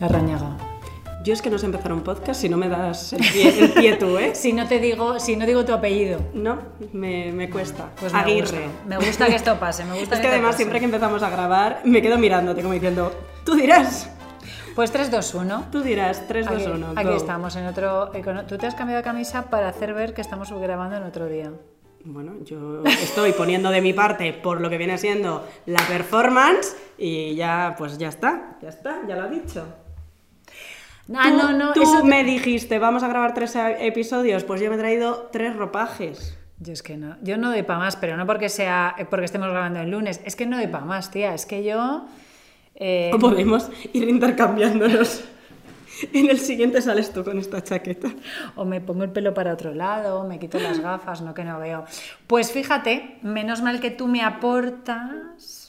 [0.00, 0.56] La rañaga.
[1.22, 3.72] Yo es que no sé empezar un podcast si no me das el pie, el
[3.72, 4.30] pie tú, ¿eh?
[4.34, 6.18] Si no te digo, si no digo tu apellido.
[6.32, 6.58] No,
[6.94, 7.90] me, me cuesta.
[8.00, 8.62] Pues me Aguirre.
[8.64, 8.86] gusta.
[8.86, 10.56] Me gusta que esto pase, me gusta Es que además pase.
[10.58, 13.12] siempre que empezamos a grabar me quedo mirándote como diciendo,
[13.44, 14.08] tú dirás,
[14.74, 15.64] Pues 3, 2, 1.
[15.70, 16.86] tú dirás, 3, 2, Aquí, 1.
[16.96, 18.14] aquí estamos, en otro...
[18.14, 21.26] eh, Tú te has cambiado de camisa para hacer ver que estamos grabando en otro
[21.26, 21.52] día.
[22.02, 27.34] Bueno, yo estoy poniendo de mi parte por lo que viene siendo la performance y
[27.34, 29.66] ya, pues ya está, ya está, ya lo he dicho.
[31.16, 32.04] Ah, Tú- no, no, Tú eso...
[32.04, 36.36] me dijiste, vamos a grabar tres episodios, pues yo me he traído tres ropajes.
[36.58, 39.24] Yo es que no, yo no doy para más, pero no porque sea eh, porque
[39.24, 42.04] estemos grabando el lunes, es que no doy para más, tía, es que yo...
[42.74, 45.24] eh, O podemos ir intercambiándonos.
[46.14, 48.08] En el siguiente sales tú con esta chaqueta.
[48.56, 51.58] o me pongo el pelo para otro lado, me quito las gafas, no que no
[51.58, 51.84] veo.
[52.26, 55.59] Pues fíjate, menos mal que tú me aportas.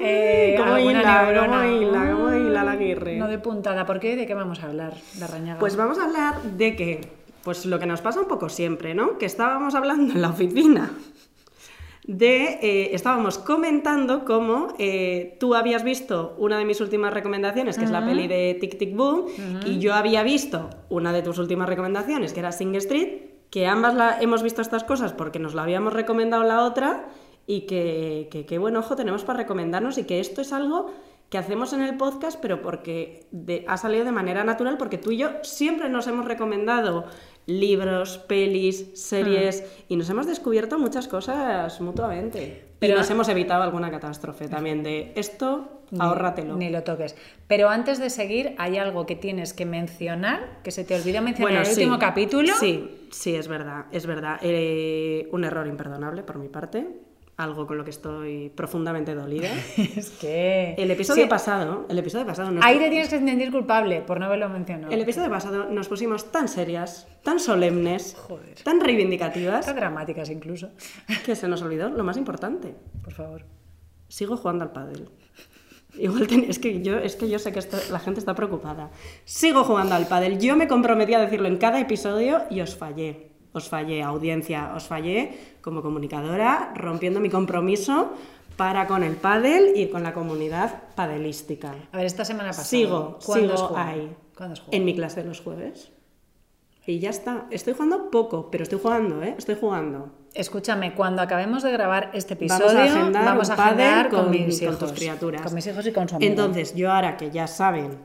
[0.00, 1.62] Eh, cómo hila, neurona.
[1.62, 3.16] cómo hila, cómo hila la Aguirre.
[3.16, 4.16] No de puntada, ¿por qué?
[4.16, 4.94] ¿De qué vamos a hablar?
[5.18, 5.58] La rañaga.
[5.58, 7.00] Pues vamos a hablar de que,
[7.42, 9.18] pues lo que nos pasa un poco siempre, ¿no?
[9.18, 10.90] Que estábamos hablando en la oficina
[12.10, 17.84] de, eh, estábamos comentando cómo eh, tú habías visto una de mis últimas recomendaciones, que
[17.84, 19.26] es la peli de Tic Tic Boom,
[19.64, 23.94] y yo había visto una de tus últimas recomendaciones, que era Sing Street, que ambas
[23.94, 27.08] la, hemos visto estas cosas porque nos la habíamos recomendado la otra
[27.50, 30.92] y que, que qué buen ojo tenemos para recomendarnos y que esto es algo
[31.30, 35.10] que hacemos en el podcast, pero porque de- ha salido de manera natural, porque tú
[35.12, 37.06] y yo siempre nos hemos recomendado
[37.46, 42.66] libros, pelis, series, y nos hemos descubierto muchas cosas mutuamente.
[42.78, 46.56] Pero- y nos hemos evitado alguna catástrofe también de esto, Ni- ahórratelo.
[46.56, 47.14] Ni lo toques.
[47.46, 51.52] Pero antes de seguir, hay algo que tienes que mencionar, que se te olvida mencionar
[51.54, 51.80] en el sí.
[51.82, 52.52] último capítulo.
[52.58, 54.38] Sí, sí, es verdad, es verdad.
[54.42, 56.86] Eh, un error imperdonable por mi parte,
[57.42, 59.48] algo con lo que estoy profundamente dolida.
[59.76, 60.74] es que...
[60.78, 64.18] El episodio Sí, pasado, el episodio pasado nos Ahí te tienes que sentir culpable por
[64.20, 64.92] no haberlo mencionado.
[64.92, 68.54] El episodio pasado nos pusimos tan serias, tan solemnes, Joder.
[68.62, 70.70] tan reivindicativas, Tan dramáticas incluso.
[71.24, 72.74] que se nos olvidó lo más importante.
[73.02, 73.44] Por favor.
[74.08, 75.08] Sigo jugando al pádel.
[75.98, 78.90] Igual ten- es que yo es que yo sé que esto- la gente está preocupada.
[79.24, 80.38] Sigo jugando al pádel.
[80.38, 83.29] Yo me comprometí a decirlo en cada episodio y os fallé.
[83.52, 88.12] Os fallé, audiencia, os fallé como comunicadora, rompiendo mi compromiso
[88.56, 91.74] para con el pádel y con la comunidad padelística.
[91.92, 92.64] A ver, esta semana pasada.
[92.66, 94.14] Sigo, ¿cuándo sigo ahí.
[94.36, 94.76] ¿Cuándo jugado?
[94.76, 95.90] En mi clase de los jueves.
[96.86, 97.46] Y ya está.
[97.50, 99.34] Estoy jugando poco, pero estoy jugando, ¿eh?
[99.38, 100.10] Estoy jugando.
[100.34, 104.30] Escúchame, cuando acabemos de grabar este Vamos episodio, a agendar vamos a agendar con, con-
[104.30, 104.78] mis con hijos.
[104.78, 105.42] tus criaturas.
[105.42, 106.30] Con mis hijos y con su amigo.
[106.30, 107.98] Entonces, yo ahora que ya saben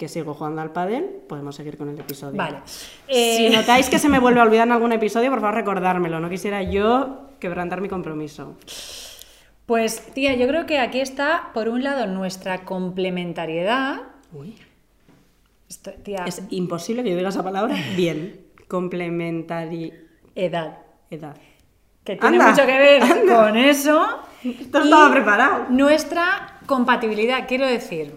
[0.00, 2.36] que sigo jugando al pádel, podemos seguir con el episodio.
[2.36, 2.58] Vale.
[2.66, 6.18] Si Eh, notáis que se me vuelve a olvidar en algún episodio, por favor recordármelo.
[6.18, 8.56] No quisiera yo quebrantar mi compromiso.
[9.66, 14.00] Pues, tía, yo creo que aquí está, por un lado, nuestra complementariedad.
[14.32, 14.56] Uy.
[15.68, 18.40] Esto- tía, Es imposible que yo diga esa palabra bien.
[18.66, 20.78] Complementariedad.
[21.10, 21.36] edad.
[22.04, 23.36] Que tiene Anda, mucho que ver anda.
[23.46, 24.06] con eso.
[24.42, 25.66] Esto estaba preparado.
[25.68, 28.16] Nuestra compatibilidad, quiero decir,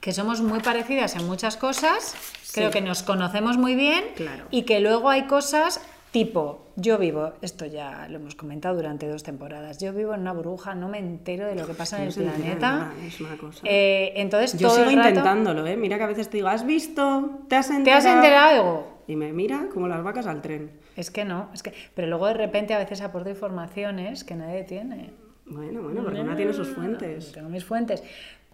[0.00, 2.14] que somos muy parecidas en muchas cosas,
[2.52, 4.44] creo que nos conocemos muy bien Claro.
[4.50, 5.80] y que luego hay cosas
[6.12, 10.32] tipo, yo vivo, esto ya lo hemos comentado durante dos temporadas, yo vivo en una
[10.32, 12.70] burbuja, no me entero de lo que pasa en No el entera de planeta.
[12.72, 13.60] nada, es una cosa.
[13.64, 15.76] Eh, entonces, Yo todo sigo el rato- intentándolo, ¿eh?
[15.76, 17.40] Mira que a veces te digo, ¿has visto?
[17.48, 18.08] ¿Te has ¿Te enterado?
[18.08, 18.86] has enterado?
[19.06, 20.70] Y me mira como las vacas al tren.
[20.96, 24.62] es que no, es que, pero luego de repente a veces aporto informaciones que nadie
[24.64, 25.10] tiene.
[25.44, 27.32] Bueno, bueno, porque una tiene sus fuentes.
[27.32, 28.02] Tengo mis fuentes,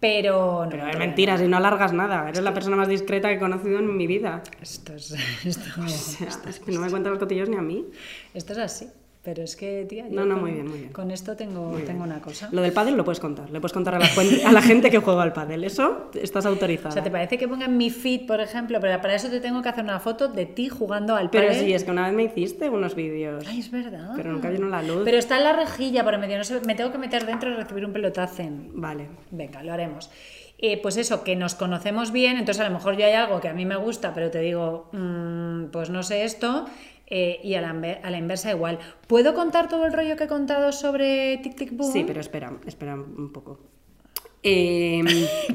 [0.05, 0.69] pero no.
[0.69, 2.29] Pero es mentira, si no alargas nada.
[2.29, 4.43] Eres la persona más discreta que he conocido en mi vida.
[4.61, 7.85] Esto es, esto, O sea, es que no me cuentas los cotillos ni a mí.
[8.33, 8.87] esto es así.
[9.25, 10.93] Pero es que, tía, yo No, no, con, muy bien, muy bien.
[10.93, 12.47] con esto tengo, tengo una cosa.
[12.51, 13.49] Lo del pádel lo puedes contar.
[13.49, 14.05] Le puedes contar a la,
[14.45, 15.63] a la gente que juega al pádel.
[15.63, 16.89] Eso estás autorizada.
[16.89, 18.79] O sea, ¿te parece que ponga en mi feed, por ejemplo?
[18.79, 21.65] Pero para eso te tengo que hacer una foto de ti jugando al Pero pádel.
[21.65, 23.43] sí, es que una vez me hiciste unos vídeos.
[23.47, 24.11] Ay, es verdad.
[24.15, 25.01] Pero nunca vino la luz.
[25.03, 26.37] Pero está en la rejilla por en medio.
[26.37, 28.43] No sé, me tengo que meter dentro y recibir un pelotazo.
[28.73, 29.07] Vale.
[29.31, 30.09] Venga, lo haremos.
[30.57, 33.49] Eh, pues eso, que nos conocemos bien, entonces a lo mejor yo hay algo que
[33.49, 36.65] a mí me gusta, pero te digo, mm, pues no sé esto,
[37.07, 38.79] eh, y a la, inver- a la inversa igual.
[39.07, 41.91] ¿Puedo contar todo el rollo que he contado sobre Tic Tic Boom?
[41.91, 43.59] Sí, pero espera, espera un poco.
[44.47, 45.05] Em,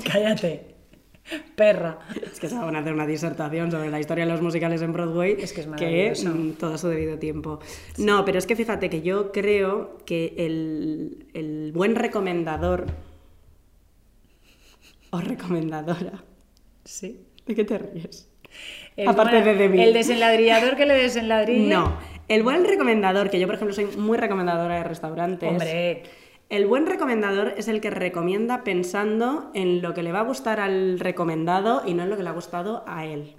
[0.04, 0.74] Cállate,
[1.54, 2.00] perra.
[2.32, 4.92] es que se van a hacer una disertación sobre la historia de los musicales en
[4.92, 5.36] Broadway.
[5.38, 6.28] Es que es maravilloso.
[6.30, 7.60] mm, todo a su debido tiempo.
[7.98, 12.86] No, pero es que fíjate que yo creo que el, el buen recomendador
[15.10, 16.24] o recomendadora.
[16.84, 17.26] Sí.
[17.46, 18.28] ¿De qué te ríes?
[19.00, 19.82] El, Aparte de mí.
[19.82, 21.78] El desenladrillador que le desenladrilla.
[21.78, 21.96] No,
[22.28, 25.50] el buen recomendador, que yo por ejemplo soy muy recomendadora de restaurantes.
[25.50, 26.02] Hombre,
[26.50, 30.60] El buen recomendador es el que recomienda pensando en lo que le va a gustar
[30.60, 33.36] al recomendado y no en lo que le ha gustado a él.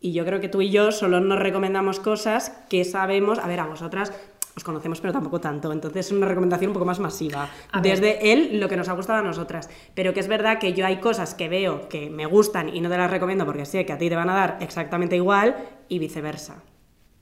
[0.00, 3.60] Y yo creo que tú y yo solo nos recomendamos cosas que sabemos, a ver,
[3.60, 4.12] a vosotras
[4.56, 5.72] os conocemos, pero tampoco tanto.
[5.72, 7.48] Entonces es una recomendación un poco más masiva.
[7.72, 8.00] A ver.
[8.00, 9.70] Desde él, lo que nos ha gustado a nosotras.
[9.94, 12.88] Pero que es verdad que yo hay cosas que veo que me gustan y no
[12.88, 15.56] te las recomiendo porque sé que a ti te van a dar exactamente igual
[15.88, 16.62] y viceversa.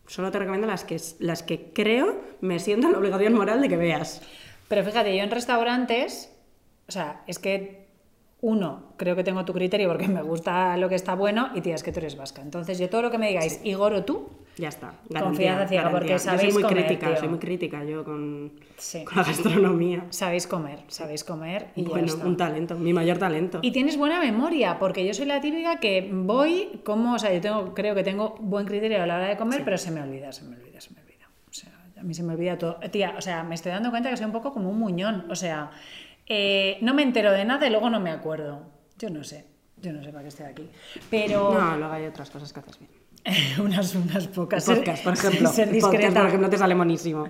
[0.06, 3.68] Solo te recomiendo las que, las que creo me siento en la obligación moral de
[3.68, 4.22] que veas.
[4.68, 6.32] Pero fíjate, yo en restaurantes,
[6.88, 7.86] o sea, es que
[8.40, 11.74] uno, creo que tengo tu criterio porque me gusta lo que está bueno y tía,
[11.74, 12.42] es que tú eres vasca.
[12.42, 14.94] Entonces yo todo lo que me digáis, Igor o tú, Ya está.
[15.20, 17.16] Confianza ciega, porque Yo sabéis soy muy comer, crítica, tío.
[17.18, 19.04] soy muy crítica yo con, Sí.
[19.04, 20.06] con la gastronomía.
[20.10, 22.24] sabéis comer, sabéis comer y ya bueno, está.
[22.26, 23.58] un talento, mi mayor talento.
[23.60, 27.40] Y tienes buena memoria, porque yo soy la típica que voy como, o sea, yo
[27.42, 30.32] tengo, creo que tengo buen criterio a la hora de comer, pero se me olvida,
[30.32, 31.26] se me olvida, se me olvida.
[31.50, 32.76] O sea, a mí se me olvida todo.
[32.90, 35.26] Tía, o sea, me estoy dando cuenta que soy un poco como un muñón.
[35.30, 35.70] O sea,
[36.26, 38.62] eh, no me entero de nada y luego no me acuerdo.
[38.98, 39.44] Yo no sé,
[39.82, 40.70] yo no sé para qué estoy aquí.
[41.10, 42.90] Pero No, luego hay otras cosas que haces bien.
[43.62, 44.64] unas, unas pocas.
[44.64, 45.48] Podcast, por ejemplo.
[45.50, 46.20] Ser podcast, discreta.
[46.20, 47.28] por ejemplo, te sale monísimo.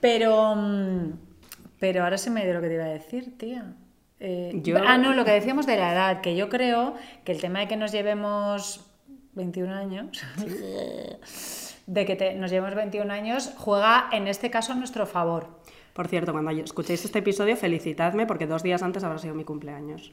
[0.00, 1.12] Pero, mm,
[1.78, 3.74] pero ahora se me dio lo que te iba a decir, tía.
[4.18, 6.94] Eh, Yo- Ah, no, lo que decíamos de la edad, que yo creo
[7.24, 8.86] que el tema de que nos llevemos
[9.34, 10.20] 21 años,
[11.86, 15.60] de que te- nos llevemos 21 años, juega en este caso a nuestro favor.
[15.94, 20.12] Por cierto, cuando escuchéis este episodio, felicitadme porque dos días antes habrá sido mi cumpleaños.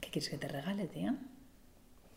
[0.00, 1.14] ¿Qué quieres que te regale, tía?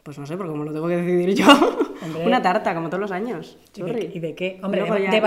[0.03, 1.45] Pues no sé, porque como lo tengo que decidir yo.
[2.03, 2.25] Hombre.
[2.25, 3.57] Una tarta, como todos los años.
[3.75, 4.07] ¿Y de, Churri.
[4.07, 4.59] qué- y de qué?
[4.61, 5.21] Hombre, Luego de, ya- de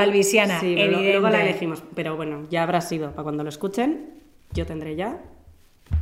[0.61, 1.83] Sí, pero luego la elegimos.
[1.95, 3.11] Pero bueno, ya habrá sido.
[3.13, 4.11] Para cuando lo escuchen,
[4.53, 5.23] yo tendré ya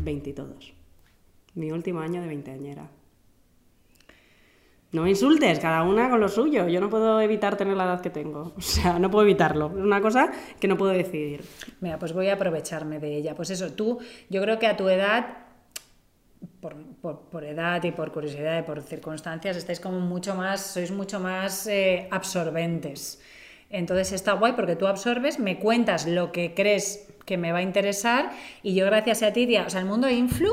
[0.00, 0.75] 20 y todos.
[1.55, 2.91] Mi último año de veinteañera.
[4.93, 6.69] No me insultes, cada una con lo suyo.
[6.69, 8.53] Yo no puedo evitar tener la edad que tengo.
[8.56, 9.67] O sea, no puedo evitarlo.
[9.77, 10.31] Es una cosa
[10.61, 11.44] que no puedo decidir.
[11.81, 13.35] Mira, pues voy a aprovecharme de ella.
[13.35, 13.99] Pues eso, tú,
[14.31, 15.44] yo creo que a tu edad,
[16.61, 20.91] por, por- por edad y por curiosidad y por circunstancias, estáis como mucho más, sois
[20.91, 23.20] mucho más eh, absorbentes.
[23.70, 27.62] Entonces está guay porque tú absorbes, me cuentas lo que crees que me va a
[27.62, 28.31] interesar
[28.62, 30.50] y yo gracias a ti, tía, o sea, el mundo influ,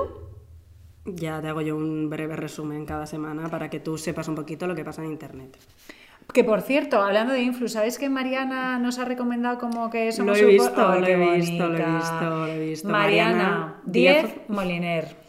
[1.05, 4.67] Ya te hago yo un breve resumen cada semana para que tú sepas un poquito
[4.67, 5.57] lo que pasa en internet.
[6.33, 10.37] que por cierto, hablando de influ, ¿sabéis que Mariana nos ha recomendado como que somos
[10.39, 12.87] Lo he un visto, po- Ay, lo he visto, lo he visto, lo he visto.
[12.87, 14.35] Mariana Mariana Diez.
[14.47, 15.20] Moliner.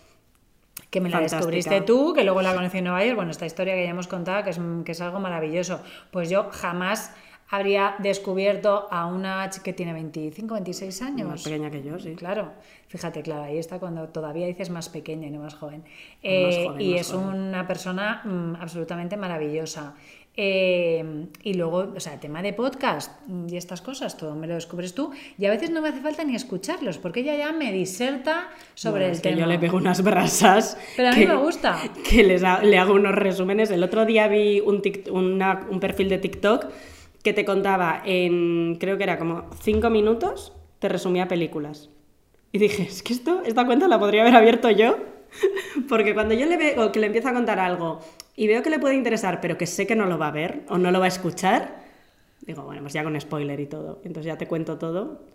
[0.93, 1.39] Que me la Fantástica.
[1.39, 3.17] descubriste tú, que luego la conocí en Nueva York.
[3.17, 5.81] Bueno, esta historia que ya hemos contado, que es, que es algo maravilloso.
[6.11, 7.13] Pues yo jamás
[7.49, 11.29] habría descubierto a una chica que tiene 25, 26 años.
[11.29, 12.15] Más pequeña que yo, sí.
[12.15, 12.53] Claro,
[12.89, 15.81] fíjate, claro, ahí está cuando todavía dices más pequeña y no más joven.
[15.83, 15.91] Más
[16.23, 17.27] Eh, joven, y más es joven.
[17.27, 19.95] una persona mm, absolutamente maravillosa.
[20.35, 23.21] Eh, y luego, o sea, tema de podcast
[23.51, 25.11] y estas cosas, todo me lo descubres tú.
[25.39, 29.07] Y a veces no me hace falta ni escucharlos, porque ella ya me diserta sobre
[29.07, 29.41] el es que tema.
[29.43, 30.79] yo le pego unas brasas.
[30.97, 31.79] Pero a mí me gusta.
[32.09, 33.71] Que les ha- le hago unos resúmenes.
[33.71, 36.67] El otro día vi un, tic- una- un perfil de TikTok
[37.23, 41.91] que te contaba en, creo que era como cinco minutos, te resumía películas.
[42.53, 44.97] Y dije, es que esto, esta cuenta la podría haber abierto yo.
[45.89, 48.01] Porque cuando yo le veo que le empiezo a contar algo
[48.37, 50.63] y veo que le puede interesar, pero que sé que no lo va a ver
[50.69, 51.83] o no lo va a escuchar,
[52.41, 54.01] digo, bueno, pues ya con spoiler y todo.
[54.05, 55.33] Entonces ya te cuento todo.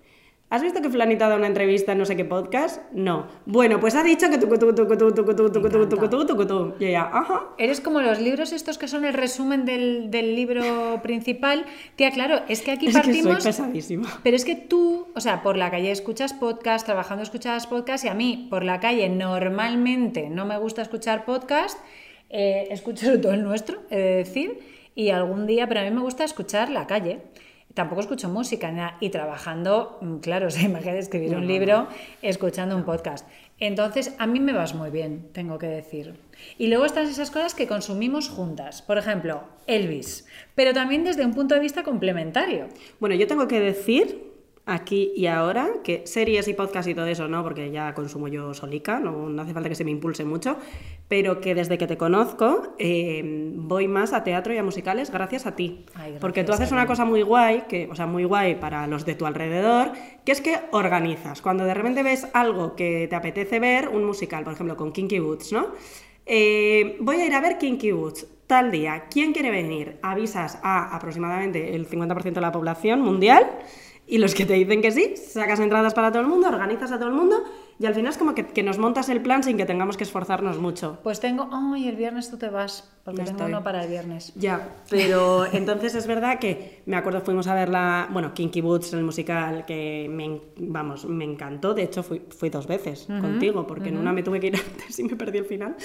[0.50, 2.82] ¿Has visto que Flanita da una entrevista en no sé qué podcast?
[2.94, 3.28] No.
[3.46, 6.48] Bueno, pues ha dicho que tu tu tu tu tu tu tu tu tu tu
[6.48, 7.48] tu Y ella, ajá.
[7.58, 11.66] Eres como los libros estos que son el resumen del, del libro principal.
[11.98, 13.44] Tía, claro, es que aquí Es que soy partimos...
[13.44, 14.08] pesadísima.
[14.24, 18.08] Pero es que tú, o sea, por la calle escuchas podcast, trabajando escuchas podcast y
[18.08, 21.77] a mí por la calle normalmente no me gusta escuchar podcast,
[22.29, 24.60] eh, escucho sobre todo el nuestro, he de decir,
[24.96, 27.19] y algún día, pero a mí me gusta escuchar la calle.
[27.74, 28.98] Tampoco escucho música nada.
[29.00, 31.88] y trabajando, mm, claro, o sea, imagínate escribir un libro
[32.22, 33.27] escuchando un podcast.
[33.60, 36.15] Entonces, a mí me vas muy bien, tengo que decir.
[36.57, 38.84] Y luego están esas cosas que consumimos juntas.
[38.84, 42.67] Por ejemplo, Elvis, pero también desde un punto de vista complementario.
[43.00, 44.26] Bueno, yo tengo que decir
[44.67, 48.53] aquí y ahora que series y podcast y todo eso no, porque ya consumo yo
[48.53, 50.57] solica, no, no hace falta que se me impulse mucho,
[51.07, 55.45] pero que desde que te conozco eh, voy más a teatro y a musicales gracias
[55.45, 55.86] a ti.
[55.95, 58.86] Ay, gracias, porque tú haces una cosa muy guay, que, o sea, muy guay para
[58.88, 59.93] los de tu alrededor,
[60.25, 61.41] que es que organizas.
[61.41, 65.19] Cuando de repente ves algo que te apetece ver, un musical, por ejemplo, con Kinky
[65.19, 65.67] Boots, ¿no?
[66.25, 69.05] Eh, voy a ir a ver Kinky Boots tal día.
[69.09, 69.97] ¿Quién quiere venir?
[70.01, 73.47] Avisas a aproximadamente el 50% de la población mundial
[74.08, 76.98] y los que te dicen que sí, sacas entradas para todo el mundo, organizas a
[76.98, 77.44] todo el mundo
[77.79, 80.03] Y al final es como que, que nos montas el plan sin que tengamos que
[80.03, 80.98] esforzarnos mucho.
[81.03, 83.51] Pues tengo, ay, el viernes tú te vas, porque No tengo estoy.
[83.53, 84.34] uno para el viernes.
[84.36, 88.93] Ya, pero entonces es verdad que me acuerdo fuimos a ver la, bueno, Kinky Boots,
[88.93, 91.75] el musical, que me, vamos, me encantó.
[91.75, 94.98] De hecho, fui, fui dos veces contigo, porque en una me tuve que ir antes
[94.98, 95.75] y me perdí el final.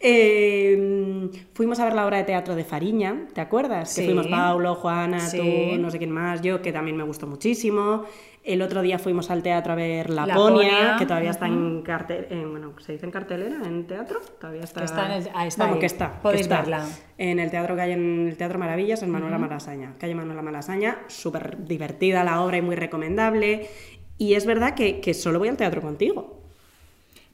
[0.00, 3.90] Eh, fuimos a ver la obra de teatro de Fariña, ¿te acuerdas?
[3.92, 4.00] Sí.
[4.00, 5.36] Que fuimos Paulo, Juana, Sí.
[5.38, 8.04] tú, no sé quién más, yo, que también me gustó muchísimo.
[8.46, 10.34] El otro día fuimos al teatro a ver Laponia,
[10.70, 14.20] Laponia, que todavía está en cartel, en- bueno, ¿se dice en cartelera en teatro?
[14.40, 14.80] Todavía está.
[14.80, 15.80] Que está en el- ah, está Vamos, ahí.
[15.80, 16.12] que está.
[16.12, 16.58] que Podéis está.
[16.60, 16.86] verla.
[17.18, 19.94] En el teatro que hay en el Teatro Maravillas, en Manuela Malasaña.
[19.98, 23.68] Calle Manuela Malasaña, súper divertida la obra y muy recomendable.
[24.16, 26.40] Y es verdad que, que solo voy al teatro contigo.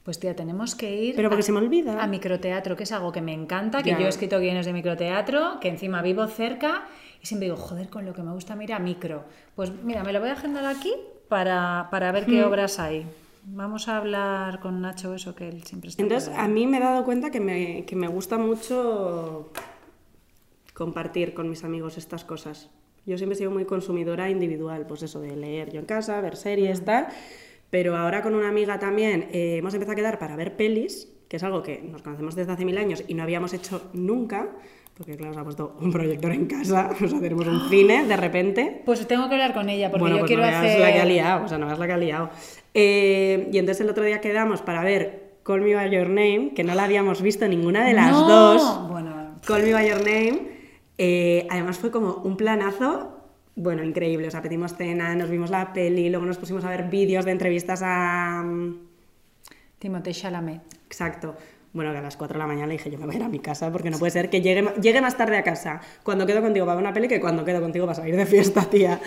[0.04, 2.02] Pues tía, tenemos que ir Pero porque a, se me olvida.
[2.02, 3.99] a microteatro, que es algo que me encanta, que Ya.
[4.00, 6.87] yo he escrito guiones de microteatro, que encima vivo cerca
[7.23, 9.25] y siempre digo, joder, con lo que me gusta, mira, micro.
[9.55, 10.93] Pues mira, me lo voy a agendar aquí
[11.29, 12.31] para, para ver Hmm.
[12.31, 13.07] qué obras hay.
[13.45, 16.02] Vamos a hablar con Nacho eso, que él siempre está...
[16.02, 19.50] Entonces, a mí me he dado cuenta que me, que me gusta mucho
[20.75, 22.71] compartir con mis amigos estas cosas.
[23.05, 26.37] Yo siempre he sido muy consumidora individual, pues eso de leer yo en casa, ver
[26.37, 27.09] series, tal.
[27.71, 31.37] Pero ahora con una amiga también eh, hemos empezado a quedar para ver pelis, que
[31.37, 34.50] es algo que nos conocemos desde hace mil años y no habíamos hecho nunca,
[34.96, 38.16] porque claro, se ha puesto un proyector en casa, o sea, tenemos un cine de
[38.16, 38.82] repente.
[38.84, 40.80] Pues tengo que hablar con ella, porque bueno, yo pues quiero no veas hacer...
[40.80, 42.30] la que ha liado, o sea, no veas la que ha liado.
[42.75, 46.62] Eh, y entonces el otro día quedamos para ver Call Me By Your Name, que
[46.62, 48.28] no la habíamos visto ninguna de las ¡No!
[48.28, 48.88] dos.
[48.90, 50.49] Bueno, Call Me By Your Name.
[50.99, 53.18] eh, además fue como un planazo,
[53.56, 54.28] bueno, increíble.
[54.28, 57.32] O sea, pedimos cena, nos vimos la peli, luego nos pusimos a ver vídeos de
[57.32, 58.42] entrevistas a...
[58.44, 58.76] mm,
[59.78, 60.61] Timothée Chalamet.
[60.87, 61.34] Exacto.
[61.73, 63.25] Bueno, que a las 4 de la mañana le dije, yo me voy a ir
[63.25, 66.26] a mi casa porque no puede ser que llegue, llegue más tarde a casa cuando
[66.26, 69.00] quedo contigo para ver una peli que cuando quedo contigo para salir de fiesta, tía.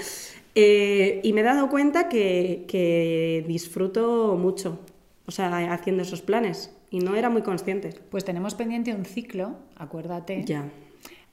[0.56, 4.80] Eh, y me he dado cuenta que, que disfruto mucho,
[5.28, 6.72] o sea, haciendo esos planes.
[6.90, 7.94] Y no era muy consciente.
[8.10, 10.44] Pues tenemos pendiente un ciclo, acuérdate.
[10.46, 10.66] Ya.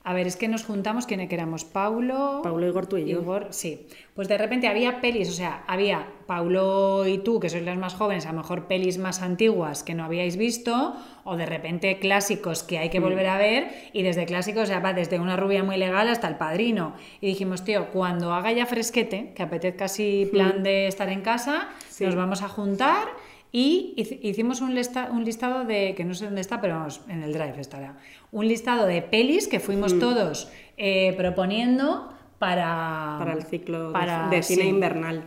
[0.05, 1.63] A ver, es que nos juntamos, ¿quién éramos?
[1.63, 2.41] Paulo...
[2.43, 3.21] Paulo, Igor, tú y yo.
[3.21, 3.87] Igor, sí.
[4.13, 7.93] Pues de repente había pelis, o sea, había Paulo y tú, que sois las más
[7.93, 10.93] jóvenes, a lo mejor pelis más antiguas que no habíais visto,
[11.23, 13.03] o de repente clásicos que hay que Mm.
[13.03, 16.27] volver a ver, y desde clásicos, o sea, va desde una rubia muy legal hasta
[16.27, 16.95] el padrino.
[17.21, 21.69] Y dijimos, tío, cuando haga ya fresquete, que apetezca así plan de estar en casa,
[21.69, 21.83] Mm.
[21.93, 22.05] Sí.
[22.05, 23.07] nos vamos a juntar
[23.55, 26.99] y hic- hicimos un, lista- un listado de, que no sé dónde está, pero vamos,
[27.07, 27.97] en el drive estará,
[28.31, 29.61] un listado de pelis que Mm.
[29.61, 33.15] fuimos todos eh, proponiendo para...
[33.19, 34.67] para el ciclo de- para- de, cine sí.
[34.69, 35.23] invernal.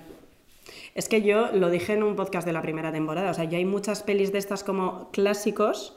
[0.94, 3.56] Es que yo lo dije en un podcast de la primera temporada, o sea, yo
[3.58, 5.96] hay muchas pelis de estas como clásicos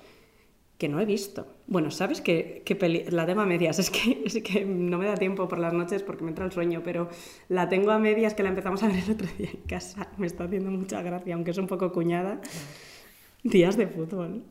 [0.80, 1.46] que no he visto.
[1.68, 3.04] Bueno, ¿sabes qué, qué peli?
[3.10, 6.02] La tengo a medias, es que, es que no me da tiempo por las noches
[6.02, 7.10] porque me entra el sueño, pero
[7.50, 10.08] la tengo a medias que la empezamos a ver el otro día en casa.
[10.18, 12.40] Me está haciendo mucha gracia, aunque es un poco cuñada.
[13.44, 14.44] Días de fútbol.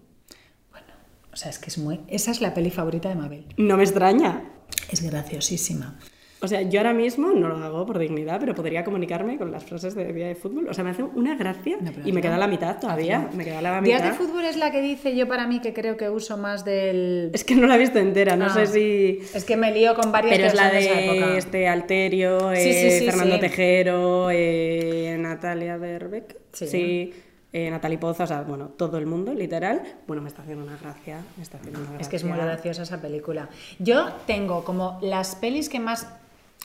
[1.32, 2.00] O sea, es que es muy...
[2.08, 3.46] Esa es la peli favorita de Mabel.
[3.56, 4.50] No me extraña.
[4.90, 5.98] Es graciosísima.
[6.40, 9.64] O sea, yo ahora mismo no lo hago por dignidad, pero podría comunicarme con las
[9.64, 10.68] frases de día de fútbol.
[10.68, 13.28] O sea, me hace una gracia No, y me queda la mitad todavía.
[13.34, 14.12] Me queda la Días mitad.
[14.12, 17.30] de fútbol es la que dice yo para mí que creo que uso más del...
[17.34, 18.50] Es que no la he visto entera, no Ah.
[18.50, 19.18] sé si...
[19.34, 21.26] Es que me lío con varias Pero es la esa época.
[21.32, 23.40] de este Alterio, Sí, sí, eh, sí, Fernando sí.
[23.40, 26.66] Tejero, eh, Natalia Berbeck, Sí.
[26.68, 27.14] sí,
[27.52, 29.82] eh, Natalie Poza, o sea, bueno, todo el mundo, literal.
[30.06, 32.02] Bueno, me está haciendo una gracia, me está haciendo una gracia.
[32.02, 33.48] Es que es muy graciosa esa película.
[33.80, 36.06] Yo tengo como las pelis que más...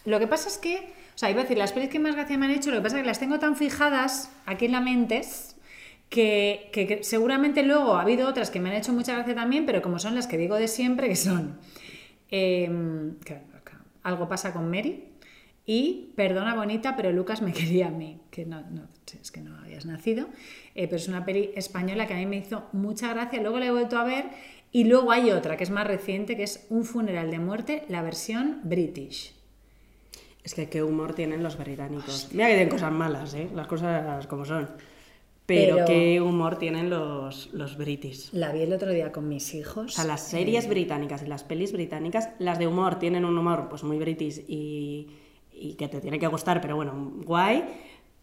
[0.06, 0.76] Lo que pasa es que,
[1.16, 2.84] o sea, iba a decir, las pelis que más gracia me han hecho, lo que
[2.84, 5.22] pasa es que las tengo tan fijadas aquí en la mente
[6.10, 9.82] que, que- seguramente luego ha habido otras que me han hecho mucha gracia también, pero
[9.82, 11.58] como son las que digo de siempre, que son
[12.30, 13.16] em,
[14.04, 15.06] Algo pasa con Mary
[15.66, 18.88] y Perdona Bonita, pero Lucas me quería a mí, que no, no,
[19.22, 20.28] es que no habías nacido,
[20.76, 23.68] eh, pero es una peli española que a mí me hizo mucha gracia, luego la
[23.68, 24.26] he vuelto a ver
[24.72, 28.02] y luego hay otra que es más reciente, que es Un funeral de muerte, la
[28.02, 29.34] versión british.
[30.44, 32.28] Es que qué humor tienen los británicos.
[32.32, 33.50] Mira que tienen cosas malas, ¿eh?
[33.56, 34.70] Las cosas como son.
[35.46, 38.32] Pero, Pero- qué humor tienen los, los british.
[38.34, 39.86] La vi el otro día con mis hijos.
[39.86, 43.68] O sea, las series británicas y las pelis británicas, las de humor tienen un humor
[43.70, 45.10] pues muy british y,
[45.54, 47.64] y que te tiene que gustar, pero bueno, guay.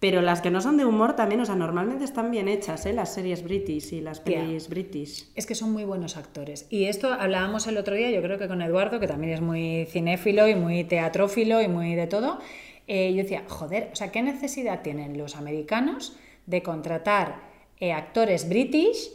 [0.00, 2.94] Pero las que no son de humor también, o sea, normalmente están bien hechas, ¿eh?
[2.94, 5.26] Las series british y las pelis british.
[5.34, 6.66] Es que son muy buenos actores.
[6.70, 9.86] Y esto hablábamos el otro día, yo creo que con Eduardo, que también es muy
[9.90, 12.38] cinéfilo y muy teatrófilo y muy de todo.
[12.86, 16.16] eh, yo decía, joder, o sea, ¿qué necesidad tienen los americanos
[16.46, 17.36] de contratar
[17.78, 19.10] eh, actores british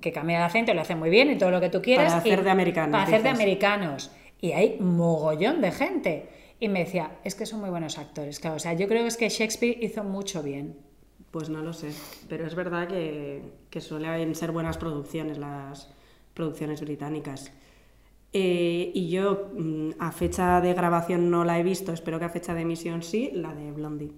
[0.00, 2.12] que cambian el acento, lo hacen muy bien y todo lo que tú quieras?
[2.14, 4.10] Para y- hacer de americanos, Para hacer de americanos.
[4.40, 6.28] Y hay mogollón de gente.
[6.62, 8.38] Y me decía, es que son muy buenos actores.
[8.38, 10.76] Claro, o sea, yo creo que es que Shakespeare hizo mucho bien
[11.32, 11.90] Pues no lo sé,
[12.28, 15.88] pero es verdad que, que suelen ser buenas producciones las
[16.34, 17.50] producciones británicas.
[18.32, 22.28] Eh, y yo mm, a fecha de grabación no la he visto, espero que a
[22.28, 24.12] fecha de emisión sí, la de Blondie.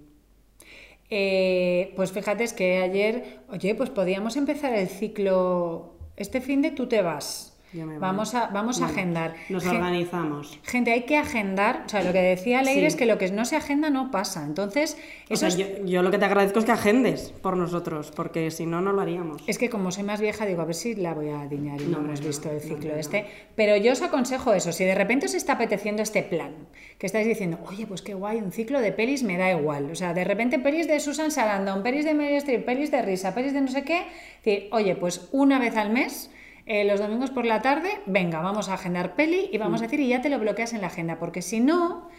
[1.09, 5.95] Eh, pues fíjate, es que ayer, oye, pues podíamos empezar el ciclo.
[6.15, 7.54] Este fin de tú te vas.
[7.99, 9.35] Vamos a, vamos a agendar.
[9.49, 10.59] Nos organizamos.
[10.63, 11.83] Gente, hay que agendar.
[11.85, 14.43] O sea, lo que decía Leire es que lo que no se agenda no pasa.
[14.43, 14.97] Entonces,
[15.29, 15.47] eso
[15.85, 19.01] yo, lo que te agradezco es que agendes por nosotros, porque si no, no lo
[19.01, 19.43] haríamos.
[19.47, 21.85] Es que como soy más vieja, digo, a ver si la voy a diñar y
[21.85, 23.25] no, hemos visto el ciclo este.
[23.55, 24.71] Pero yo os aconsejo eso.
[24.71, 26.53] Si de repente os está apeteciendo este plan,
[26.97, 29.91] que estáis diciendo, oye, pues qué guay, un ciclo de pelis me da igual.
[29.91, 33.33] O sea, de repente pelis de Susan Sarandon, pelis de Meryl Streep, pelis de risa,
[33.33, 34.05] pelis de no sé qué.
[34.43, 36.29] Decir, oye, pues una vez al mes
[36.65, 39.87] eh, los domingos por la tarde, venga, vamos a agendar peli y vamos a mm.
[39.87, 42.09] decir, y ya te lo bloqueas en la agenda, porque si no,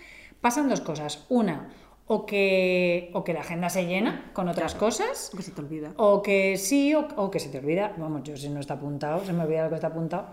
[0.40, 1.26] pasan dos cosas.
[1.28, 1.68] Una,
[2.06, 5.30] o que, o que la agenda se llena con otras cosas.
[5.34, 5.92] O que se te olvida.
[5.96, 7.94] O que sí, o, que se te olvida.
[7.96, 10.28] Vamos, yo si no está apuntado, se me olvida lo que está apuntado.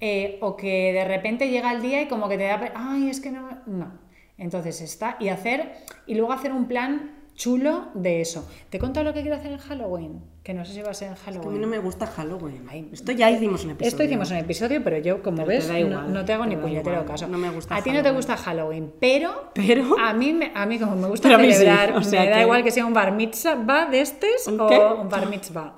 [0.00, 2.72] Eh, o que de repente llega el día y como que te da...
[2.76, 3.48] Ay, es que no...
[3.66, 3.98] No.
[4.36, 5.16] Entonces está...
[5.18, 5.72] Y hacer...
[6.06, 8.46] Y luego hacer un plan chulo de eso.
[8.68, 10.20] ¿Te he contado lo que quiero hacer en Halloween?
[10.42, 11.48] Que no sé si va a ser en Halloween.
[11.48, 12.68] a mí no me gusta Halloween.
[12.92, 13.88] Esto ya hicimos un episodio.
[13.88, 17.28] Esto hicimos un episodio, pero yo, como ves, no, te hago ni puñetero caso.
[17.28, 19.96] No me gusta A ti no te gusta Halloween, pero, pero...
[19.98, 22.84] A, mí, a mí como me gusta celebrar, o sea me da igual que sea
[22.84, 25.74] un bar mitzvah de estos o un bar mitzvah.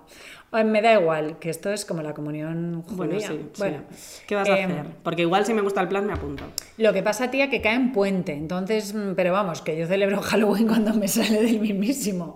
[0.53, 2.97] Me da igual, que esto es como la comunión judía.
[2.97, 3.79] Bueno, sí, bueno
[4.27, 4.87] ¿qué vas a em, hacer?
[5.05, 6.43] Porque igual si me gusta el plan me apunto.
[6.77, 8.33] Lo que pasa, tía, que cae en puente.
[8.33, 12.35] Entonces, mm, pero vamos, que yo celebro Halloween cuando me sale del mismísimo.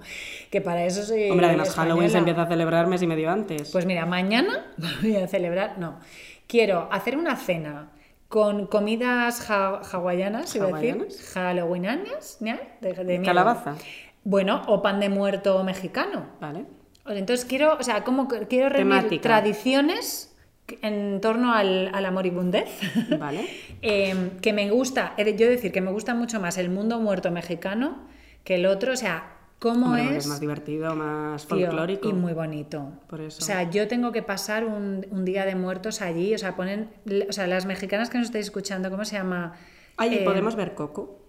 [0.49, 1.29] Que para eso soy.
[1.29, 3.73] Hombre, además Halloween se empieza a celebrar mes y medio antes.
[3.73, 4.65] Pues mira, mañana
[5.03, 5.79] voy a celebrar.
[5.79, 5.99] No.
[6.47, 7.91] Quiero hacer una cena
[8.29, 11.09] con comidas hawaianas, iba a decir.
[11.35, 12.39] Halloweenanas,
[12.81, 13.75] De, de Calabaza.
[14.23, 16.27] Bueno, o pan de muerto mexicano.
[16.41, 16.65] Vale.
[17.07, 20.35] Entonces quiero, o sea, como quiero reunir tradiciones
[20.81, 22.69] en torno al, a la moribundez.
[23.19, 23.49] Vale.
[23.87, 27.99] Em, que me gusta, yo decir que me gusta mucho más el mundo muerto mexicano
[28.43, 30.11] que el otro, o sea, cómo es...
[30.11, 32.09] es más divertido, más folclórico.
[32.09, 32.93] Y muy bonito.
[33.09, 33.43] Por eso.
[33.43, 36.91] O sea, yo tengo que pasar un, un, día de muertos allí, o sea, ponen,
[37.29, 39.53] o sea, las mexicanas que nos estáis escuchando, ¿cómo se llama?
[39.99, 41.24] Ay, eh, ¿podemos ver Coco?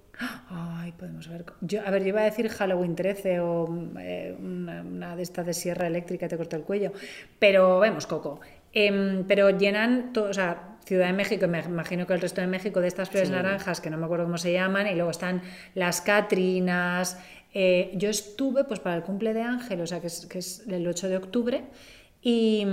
[0.49, 1.45] Ay, podemos ver.
[1.62, 3.67] Yo, a ver, yo iba a decir Halloween 13 o
[3.99, 6.91] eh, una, de estas de sierra eléctrica te corta el cuello.
[7.39, 8.39] Pero vemos, Coco.
[8.71, 12.47] Em, pero llenan, todo, o sea, Ciudad de México, me imagino que el resto de
[12.47, 15.41] México, de estas flores naranjas, que no me acuerdo cómo se llaman, y luego están
[15.73, 17.17] las Catrinas.
[17.56, 20.63] Eh, yo estuve pues para el cumple de Ángel, o sea, que es, que es
[20.67, 21.63] el 8 de octubre,
[22.21, 22.67] y,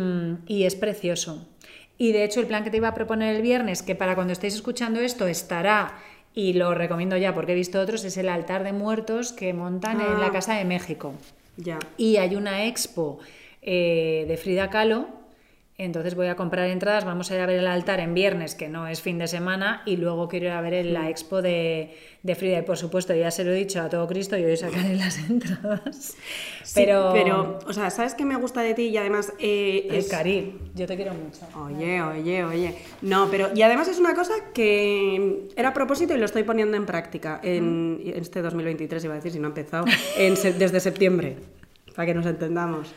[0.46, 1.48] y es precioso.
[1.96, 4.34] Y de hecho, el plan que te iba a proponer el viernes, que para cuando
[4.34, 5.94] estéis escuchando esto estará
[6.34, 10.00] y lo recomiendo ya porque he visto otros, es el altar de muertos que montan
[10.00, 10.32] en la ah.
[10.32, 11.14] Casa de México.
[11.56, 11.78] Ya.
[11.96, 13.18] Y hay una expo
[13.60, 15.21] eh, de Frida Kahlo
[15.78, 18.68] entonces voy a comprar entradas, vamos a ir a ver el altar en viernes, que
[18.68, 21.96] no es fin de semana, y luego quiero ir a ver la expo de,
[22.36, 22.58] Frida.
[22.58, 24.84] Y por supuesto, ya se lo he dicho a todo Cristo, yo voy a sacar
[24.84, 26.16] las entradas.
[26.74, 27.10] pero...
[27.14, 28.82] pero, o sea, ¿sabes qué me gusta de ti?
[28.88, 29.32] Y además...
[29.38, 31.40] Eh, el cari, yo te quiero mucho.
[31.58, 32.74] Oye, oye, oye.
[33.00, 33.50] No, pero...
[33.54, 37.40] Y además es una cosa que era a propósito y lo estoy poniendo en práctica
[37.42, 41.36] en, este 2023, iba a decir, si no ha empezado, desde septiembre,
[41.96, 42.94] para que nos entendamos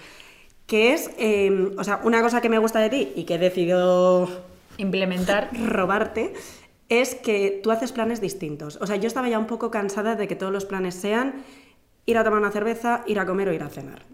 [0.67, 3.37] que es, em, o sea, una cosa que me gusta de ti y que he
[3.37, 4.29] decidido
[4.77, 6.33] implementar, robarte,
[6.89, 8.77] es que tú haces planes distintos.
[8.81, 11.43] O sea, yo estaba ya un poco cansada de que todos los planes sean
[12.05, 14.05] ir a tomar una cerveza, ir a comer o ir a cenar.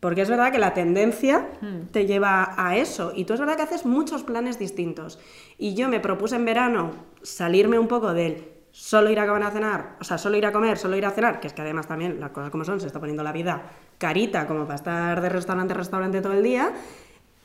[0.00, 1.88] Porque es verdad que la tendencia hmm.
[1.92, 3.12] te lleva a eso.
[3.14, 5.18] Y tú es verdad que haces muchos planes distintos.
[5.58, 9.50] Y yo me propuse en verano salirme un poco del solo ir a comer a
[9.50, 11.86] cenar, o sea, solo ir a comer, solo ir a cenar, que es que además
[11.86, 13.62] también las cosas como son, se está poniendo la vida
[13.98, 16.72] carita como para estar de restaurante a restaurante todo el día.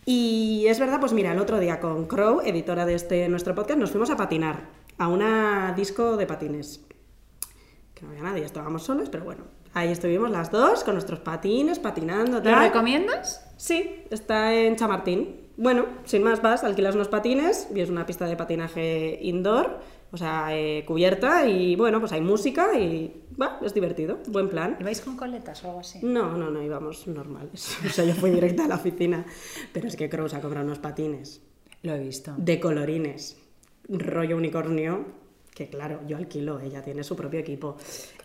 [0.06, 3.80] Y es verdad, pues mira, el otro día con Crow, editora de este nuestro podcast,
[3.80, 6.86] nos fuimos a patinar a una disco de patines.
[7.96, 11.80] Que no había nadie, estábamos solos, pero bueno, ahí estuvimos las dos con nuestros patines,
[11.80, 12.40] patinando.
[12.40, 13.52] ¿Lo recomiendas?
[13.58, 15.42] Sí, está en Chamartín.
[15.58, 19.80] Bueno, sin más vas, alquilas unos patines y es una pista de patinaje indoor
[20.16, 24.78] o sea, eh, cubierta y bueno, pues hay música y va, es divertido, buen plan.
[24.80, 26.00] ¿Ibais con coletas o algo así?
[26.02, 27.78] No, no, no, íbamos normales.
[27.86, 29.26] O sea, yo fui directa a la oficina,
[29.74, 31.42] pero es que Cross ha comprado unos patines.
[31.84, 32.34] Lo he visto.
[32.38, 33.38] De colorines,
[33.90, 35.06] rollo unicornio,
[35.54, 37.76] que claro, yo alquilo, ella tiene su propio equipo.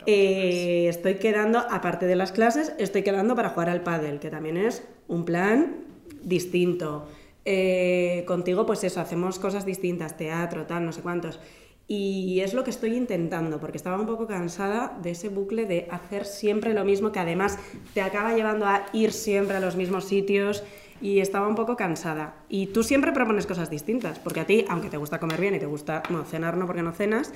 [0.06, 4.56] Eh, estoy quedando, aparte de las clases, estoy quedando para jugar al pádel, que también
[4.56, 5.86] es un plan
[6.22, 7.08] distinto.
[7.44, 11.40] Eh, contigo, pues eso, hacemos cosas distintas, teatro, tal, no sé cuántos.
[11.92, 15.88] Y es lo que estoy intentando, porque estaba un poco cansada de ese bucle de
[15.90, 17.58] hacer siempre lo mismo, que además
[17.94, 20.62] te acaba llevando a ir siempre a los mismos sitios
[21.00, 22.36] y estaba un poco cansada.
[22.48, 25.58] Y tú siempre propones cosas distintas, porque a ti, aunque te gusta comer bien y
[25.58, 27.32] te gusta, bueno, cenar no porque no cenas,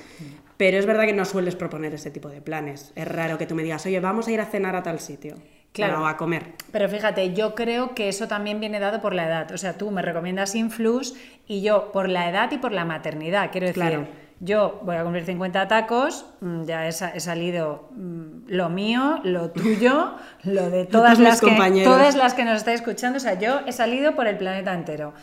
[0.57, 2.93] pero es verdad que no sueles proponer ese tipo de planes.
[2.95, 5.35] Es raro que tú me digas, oye, vamos a ir a cenar a tal sitio.
[5.73, 6.05] Claro.
[6.05, 6.53] O a comer.
[6.71, 9.51] Pero fíjate, yo creo que eso también viene dado por la edad.
[9.51, 11.15] O sea, tú me recomiendas Influx
[11.49, 13.51] y yo por la edad y por la maternidad.
[13.51, 14.07] Quiero decir, Claro.
[14.45, 19.21] Yo voy a cumplir 50 tacos, mm, ya he, sa- he salido mm, lo mío,
[19.25, 21.93] lo tuyo, lo de todas las, que, compañeros.
[21.93, 23.17] todas las que nos estáis escuchando.
[23.17, 25.15] O sea, yo he salido por el planeta entero.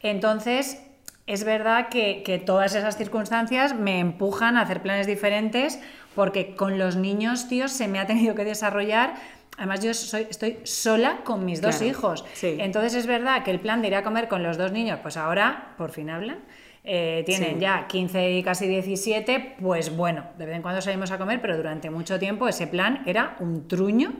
[0.00, 0.82] Entonces,
[1.26, 5.78] es verdad que, que todas esas circunstancias me empujan a hacer planes diferentes
[6.14, 9.14] porque con los niños, tíos, se me ha tenido que desarrollar.
[9.56, 12.24] Además, yo soy, estoy sola con mis dos Claro, hijos.
[12.32, 12.56] sí.
[12.58, 15.16] Entonces, es verdad que el plan de ir a comer con los dos niños, pues
[15.16, 16.38] ahora, por fin hablan.
[16.84, 17.60] Eh, tienen Sí.
[17.60, 21.56] ya 15 y casi 17, pues bueno, de vez en cuando salimos a comer, pero
[21.56, 24.12] durante mucho tiempo ese plan era un truño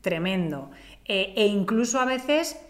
[0.00, 0.70] tremendo.
[1.06, 2.60] Eh, e incluso a veces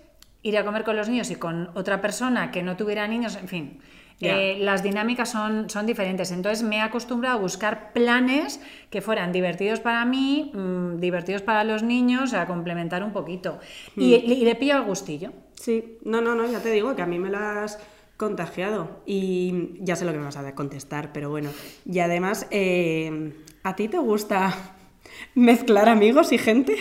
[0.43, 3.49] ir a comer con los niños y con otra persona que no tuviera niños, en
[3.49, 3.81] fin.
[4.23, 6.31] Eh, las dinámicas son, son diferentes.
[6.31, 11.65] Entonces me he acostumbrado a buscar planes que fueran divertidos para mí, mm, divertidos para
[11.65, 13.61] los niños, a complementar un poquito.
[13.97, 14.31] Y, Hmm.
[14.33, 15.33] y le pillo el gustillo.
[15.55, 17.79] Sí, no, no, no, ya te digo que a mí me lo has
[18.21, 21.49] contagiado y ya sé lo que me vas a contestar, pero bueno.
[21.87, 24.55] Y además, eh, ¿a ti te gusta
[25.35, 26.77] mezclar amigos y gente?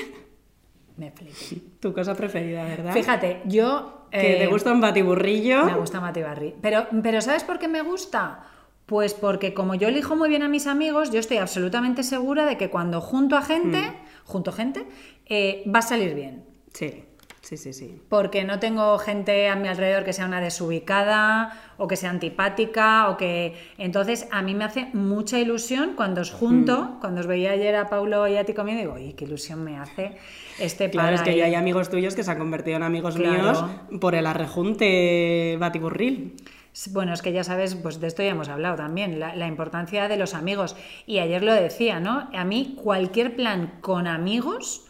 [0.97, 1.34] Me flipo.
[1.80, 2.93] Tu cosa preferida, ¿verdad?
[2.93, 4.06] Fíjate, yo...
[4.12, 5.63] Que eh, te gusta un batiburrillo.
[5.63, 6.56] Me gusta Mati Barri.
[6.62, 8.43] Pero, pero ¿sabes por qué me gusta?
[8.86, 12.58] Pues porque como yo elijo muy bien a mis amigos, yo estoy absolutamente segura de
[12.58, 13.95] que cuando junto a gente, Hmm.
[14.25, 14.86] junto gente,
[15.28, 16.43] eh, va a salir bien.
[16.73, 17.06] Sí,
[17.41, 18.02] sí, sí, sí.
[18.10, 23.10] Porque no tengo gente a mi alrededor que sea una desubicada o que sea antipática
[23.10, 23.56] o que...
[23.78, 26.99] Entonces a mí me hace mucha ilusión cuando os junto, Hmm.
[26.99, 29.78] cuando os veía ayer a Paulo y a ti comiendo, digo, ¡ay, qué ilusión me
[29.78, 30.17] hace
[30.60, 31.38] este plan Claro, es que ahí".
[31.38, 33.34] ya hay amigos tuyos que se han convertido en amigos Claro.
[33.41, 33.65] míos
[34.02, 36.36] por el arrejunte batiburril.
[36.91, 40.08] Bueno, es que ya sabes, pues de esto ya hemos hablado también, la, la importancia
[40.08, 40.75] de los amigos.
[41.08, 42.30] Y ayer lo decía, ¿no?
[42.34, 44.88] A mí cualquier plan con amigos, mm,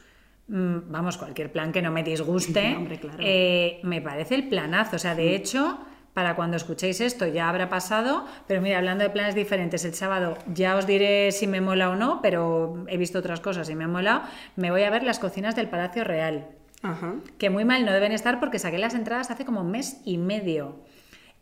[0.49, 3.17] vamos, cualquier plan que no me disguste, Hombre, claro.
[3.19, 4.95] eh, me parece el planazo.
[4.95, 5.77] O sea, de hecho,
[6.13, 10.38] para cuando escuchéis esto ya habrá pasado, pero mira, hablando de planes diferentes, el sábado
[10.53, 13.83] ya os diré si me mola o no, pero he visto otras cosas y me
[13.83, 14.23] ha molado.
[14.55, 16.47] Me voy a ver las cocinas del Palacio Real
[16.81, 17.13] Ajá.
[17.38, 20.17] que muy mal no deben estar porque saqué las entradas hace como un mes y
[20.17, 20.77] medio.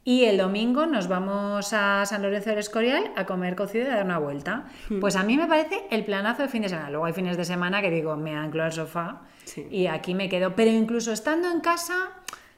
[0.08, 3.96] Y el domingo nos vamos a San Lorenzo del Escorial a comer cocido y a
[3.96, 4.64] dar una vuelta.
[4.88, 5.02] Hmm.
[5.02, 6.90] Pues a mí me parece el planazo de fin de semana.
[6.90, 9.68] Luego hay fines de semana que digo, me anclo al sofá Sí.
[9.70, 10.56] y aquí me quedo.
[10.56, 11.94] Pero incluso estando en casa,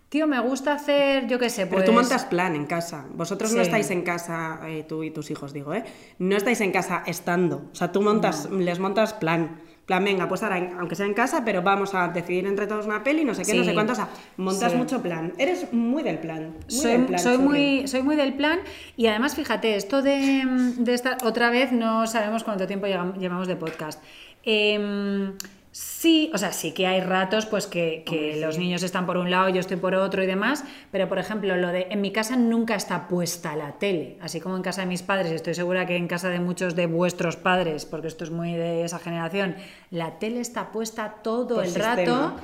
[0.10, 1.82] tío, me gusta hacer, yo qué sé, pues...
[1.82, 3.08] Pero tú montas plan en casa.
[3.16, 5.84] Vosotros no estáis en casa, eh, tú y tus hijos, digo, ¿eh?
[6.20, 7.70] No estáis en casa estando.
[7.72, 9.60] O sea, tú montas, les montas plan.
[9.90, 13.04] Plan, venga, pues ahora, aunque sea en casa, pero vamos a decidir entre todos una
[13.04, 13.94] peli, no sé qué, no sé cuánto.
[13.94, 14.78] O sea, montas Sí.
[14.78, 15.34] mucho plan.
[15.40, 16.52] Eres muy del plan.
[16.52, 17.48] Muy soy, del plan, soy Churri.
[17.48, 18.60] muy, soy muy del plan
[18.98, 20.44] y además fíjate, esto de,
[20.78, 24.00] de estar otra vez no sabemos cuánto tiempo llevamos de podcast.
[24.44, 25.34] Em,
[25.72, 29.50] sí, o sea, sí que hay ratos pues que, los niños están por un lado,
[29.50, 32.76] yo estoy por otro y demás, pero por ejemplo, lo de en mi casa nunca
[32.76, 35.96] está puesta la tele, así como en casa de mis padres, y estoy segura que
[35.96, 39.56] en casa de muchos de vuestros padres, porque esto es muy de esa generación,
[39.92, 41.96] la tele está puesta todo Por el sistema.
[41.96, 42.36] rato.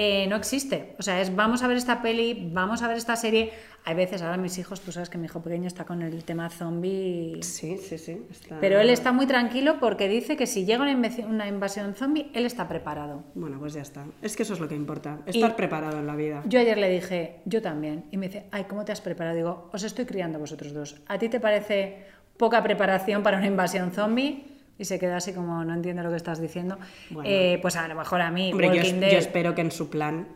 [0.00, 0.94] Eh, no existe.
[1.00, 3.52] O sea, es vamos a ver esta peli, vamos a ver esta serie.
[3.88, 6.50] Hay veces, ahora mis hijos, tú sabes que mi hijo pequeño está con el tema
[6.50, 7.38] zombie.
[7.42, 8.20] Sí, sí, sí.
[8.30, 11.94] está- Pero él está muy tranquilo porque dice que si llega una invasión, una invasión
[11.94, 13.24] zombie, él está preparado.
[13.34, 14.04] Bueno, pues ya está.
[14.20, 15.20] Es que eso es lo que importa.
[15.24, 16.42] Estar preparado en la vida.
[16.44, 18.04] Yo ayer le dije, yo también.
[18.10, 19.34] Y me dice, ay, ¿cómo te has preparado?
[19.34, 21.00] Digo, os estoy criando vosotros dos.
[21.06, 22.02] ¿A ti te parece
[22.36, 24.44] poca preparación para una invasión zombie?
[24.78, 26.76] Y se queda así como, no entiendo lo que estás diciendo.
[27.08, 27.26] Bueno.
[27.28, 28.68] Eh, pues a lo mejor a mí, Hombre,
[29.10, 30.28] yo espero que en su plan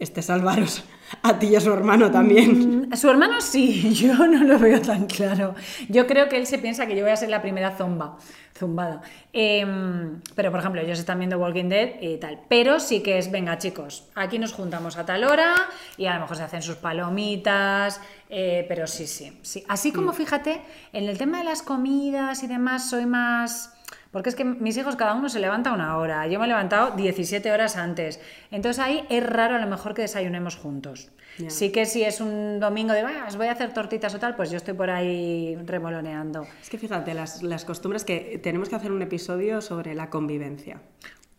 [0.00, 0.82] esté salvaros
[1.22, 2.88] a ti y a su hermano también.
[2.88, 5.54] Mm, Su hermano sí, yo no lo veo tan claro.
[5.88, 8.16] Yo creo que él se piensa que yo voy a ser la primera zomba,
[8.58, 9.02] zumbada.
[9.32, 12.40] Em, pero, por ejemplo, ellos están viendo Walking Dead y tal.
[12.48, 15.54] Pero sí que es, venga chicos, aquí nos juntamos a tal hora
[15.96, 19.64] y a lo mejor se hacen sus palomitas, eh, pero sí, sí, sí.
[19.68, 20.60] Así como, fíjate,
[20.92, 23.74] en el tema de las comidas y demás soy más...
[24.10, 26.96] Porque es que mis hijos cada uno se levanta una hora, yo me he levantado
[26.96, 28.20] 17 horas antes.
[28.50, 31.10] Entonces ahí es raro a lo mejor que desayunemos juntos.
[31.48, 34.34] Sí que si es un domingo de, "Va, os voy a hacer tortitas o tal,
[34.36, 36.46] pues yo estoy por ahí remoloneando.
[36.60, 40.82] Es que fíjate, las, las costumbres que tenemos que hacer un episodio sobre la convivencia.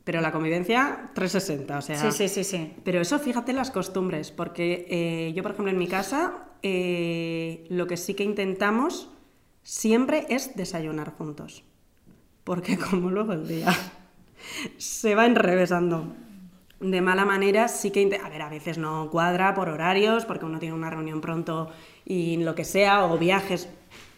[0.03, 1.97] Pero la convivencia 360, o sea.
[1.97, 2.73] Sí, sí, sí, sí.
[2.83, 7.85] Pero eso, fíjate las costumbres, porque eh, yo, por ejemplo, en mi casa, eh, lo
[7.85, 9.09] que sí que intentamos
[9.61, 11.63] siempre es desayunar juntos.
[12.43, 13.73] Porque como luego el día
[14.77, 16.15] se va enrevesando
[16.79, 18.19] de mala manera, sí que...
[18.23, 21.71] A ver, a veces no cuadra por horarios, porque uno tiene una reunión pronto
[22.05, 23.69] y lo que sea, o viajes,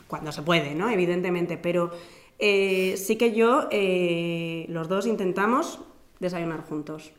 [0.08, 0.90] cuando se puede, ¿no?
[0.90, 1.92] Evidentemente, pero
[2.40, 5.80] eh, sí que yo, eh, los dos intentamos
[6.20, 7.12] desayunar juntos.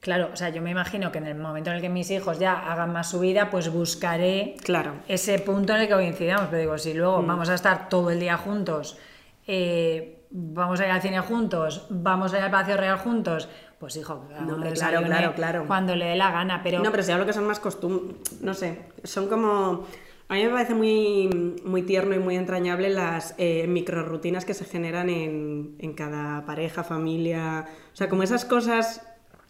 [0.00, 2.38] Claro, o sea, yo me imagino que en el momento en el que mis hijos
[2.38, 4.94] ya hagan más su vida, pues buscaré claro.
[5.08, 6.46] ese punto en el que coincidamos.
[6.50, 7.26] Pero digo, si luego mm.
[7.26, 8.96] vamos a estar todo el día juntos,
[9.46, 13.96] eh, vamos a ir al cine juntos, vamos a ir al Palacio Real juntos, pues
[13.96, 15.66] hijo, claro, claro, claro.
[15.66, 16.62] cuando le dé la gana.
[16.62, 16.82] Pero...
[16.82, 19.86] No, pero si hablo que son más costumbres, no sé, son como...
[20.30, 24.66] A mí me parece muy, muy tierno y muy entrañable las eh, microrutinas que se
[24.66, 27.64] generan en, en cada pareja, familia.
[27.94, 29.00] O sea, como esas cosas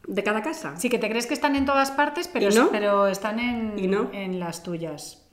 [0.07, 0.77] de cada casa.
[0.77, 3.75] Sí, que te crees que están en todas partes, pero, pero están en,
[4.15, 5.28] en las tuyas.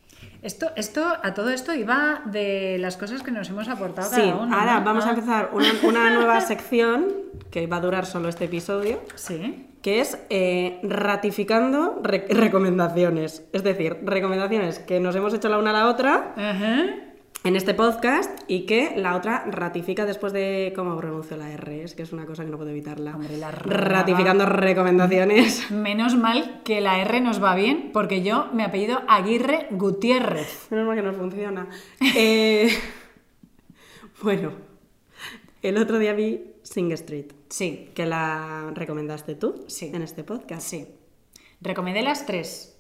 [0.45, 4.79] Esto, esto, a todo esto iba de las cosas que nos hemos aportado sí, Ahora
[4.86, 5.10] vamos a ah.
[5.10, 7.08] empezar una, nueva sección
[7.49, 9.01] que va a durar solo este episodio.
[9.15, 9.65] Sí.
[9.81, 13.43] Que es eh, ratificando recomendaciones.
[13.53, 16.36] Es decir, recomendaciones que nos hemos hecho la una a la otra.
[16.38, 17.14] Ajá
[17.45, 21.93] en este podcast y que la otra ratifica después de cómo pronuncio la R, es
[21.93, 23.17] que es una cosa que no puedo evitarla.
[23.63, 25.69] Ratificando recomendaciones.
[25.71, 30.67] Menos mal que la R nos va bien, porque yo me apellido Aguirre Gutiérrez.
[30.71, 31.69] Menos mal que no funciona.
[32.15, 32.69] Eh,
[34.23, 34.51] bueno,
[35.62, 37.27] el otro día vi Sing Street.
[37.49, 37.91] Sí.
[37.93, 39.91] Que la recomendaste tú sí.
[39.93, 40.67] en este podcast.
[40.67, 40.88] Sí.
[41.62, 42.74] Recomendé las tres.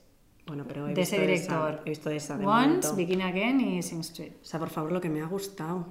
[0.45, 1.81] Bueno, pero he de ese director.
[1.85, 2.37] he visto esa.
[2.37, 4.33] De Once, Begin Again y Sing Street.
[4.41, 5.87] O sea, por favor, lo que me ha gustado.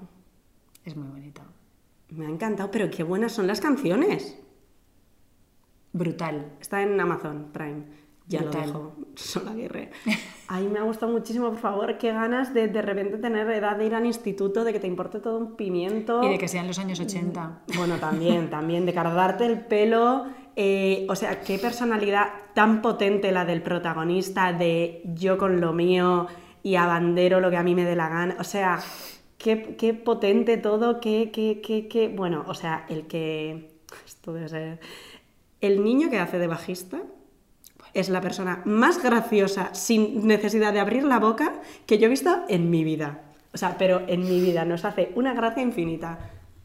[0.84, 1.42] Es muy bonito.
[2.10, 4.38] Me ha encantado, pero qué buenas son las canciones.
[5.92, 6.52] Brutal.
[6.60, 7.84] Está en Amazon Prime.
[8.26, 9.90] Ya lo dejo, Sola Aguirre.
[10.48, 13.87] Ay, me ha gustado muchísimo, por favor, qué ganas de de repente tener edad de
[13.87, 16.22] ir al instituto, de que te importe todo un pimiento.
[16.22, 17.62] Y de que sean los años 80.
[17.77, 23.44] Bueno, también, también, de cargarte el pelo eh, o sea, qué personalidad tan potente la
[23.44, 26.29] del protagonista de yo con lo mío
[26.62, 28.37] y abandero lo que a mí me dé la gana.
[28.38, 28.81] O sea,
[29.37, 29.57] qué,
[30.05, 33.70] potente todo, qué, qué, qué, qué, Bueno, o sea, el que...
[34.07, 34.81] Esto debe ser...
[35.61, 37.03] El niño que hace de bajista
[37.94, 41.54] es la persona más graciosa, sin necesidad de abrir la boca,
[41.87, 43.22] que yo he visto en mi vida.
[43.52, 46.18] O sea, pero en mi vida nos hace una gracia infinita.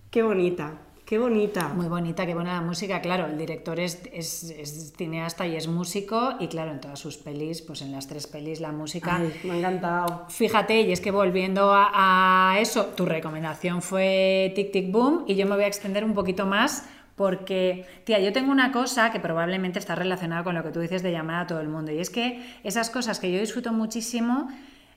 [0.10, 0.74] Qué bonita.
[1.10, 1.70] Qué bonita.
[1.70, 3.02] Muy bonita, qué buena la música.
[3.02, 7.63] Claro, el director es, es, cineasta y es músico y claro, en todas sus pelis,
[7.63, 9.20] pues en las tres pelis la música...
[9.44, 10.26] me ha encantado.
[10.30, 15.48] Fíjate, y es que volviendo a, eso, tu recomendación fue Tic Tic Boom y yo
[15.48, 16.88] me voy a extender un poquito más
[17.19, 21.03] porque, tía, yo tengo una cosa que probablemente está relacionada con lo que tú dices
[21.03, 24.47] de llamar a todo el mundo y es que esas cosas que yo disfruto muchísimo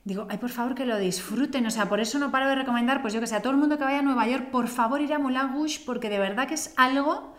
[0.04, 3.02] digo, ay, por favor que lo disfruten, o sea, por eso no paro de recomendar,
[3.02, 5.00] pues yo que sé, a todo el mundo que vaya a Nueva York, por favor
[5.00, 7.34] ir a Moulin Rouge, porque de verdad que es algo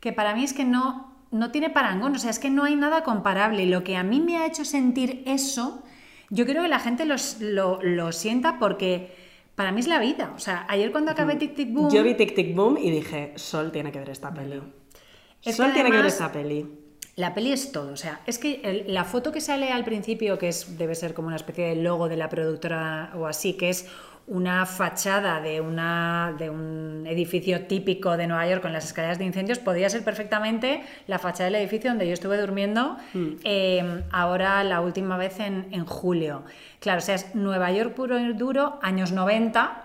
[0.00, 2.74] que para mí es que no, no tiene parangón, o sea, es que no hay
[2.74, 3.62] nada comparable.
[3.62, 5.84] Y lo que a mí me ha hecho sentir eso,
[6.28, 9.14] yo creo que la gente lo, sienta porque
[9.54, 10.32] para mí es la vida.
[10.34, 11.90] O sea, ayer cuando acabé Tic Tic Boom...
[11.90, 14.60] Yo vi Tic Tic Boom y dije, Sol tiene que ver esta peli.
[15.40, 16.66] Sol tiene que ver esta peli.
[17.16, 20.48] La peli es todo, o sea, es que la foto que sale al principio, que
[20.48, 23.86] es, debe ser como una especie de logo de la productora o así, que es
[24.26, 29.24] una fachada de, una, de un edificio típico de Nueva York con las escaleras de
[29.24, 33.28] incendios, podría ser perfectamente la fachada del edificio donde yo estuve durmiendo mm.
[33.44, 36.44] em, ahora la última vez en, en, julio.
[36.80, 39.84] Claro, o sea, es Nueva York puro y duro, años 90,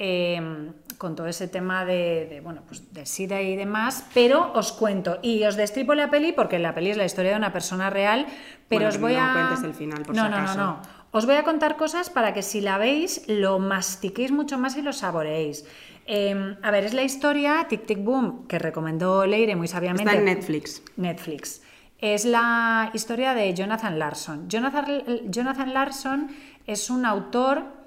[0.00, 5.18] Em, con todo ese tema de, bueno, pues del SIDA y demás, pero os cuento
[5.22, 8.26] y os destripo la peli porque la peli es la historia de una persona real,
[8.68, 9.32] pero os voy no a...
[9.32, 10.82] cuentes el final, por no, si no, no, no.
[11.10, 14.82] Os voy a contar cosas para que si la veis lo mastiquéis mucho más y
[14.82, 15.64] lo saboreéis.
[16.06, 20.04] Em, a ver, es la historia Tic Tic Boom que recomendó Leire muy sabiamente.
[20.04, 20.82] Está en Netflix.
[20.96, 21.62] Netflix.
[21.98, 24.48] Es la historia de Jonathan Larson.
[24.48, 24.86] Jonathan,
[25.26, 26.28] Jonathan Larson
[26.66, 27.77] es un autor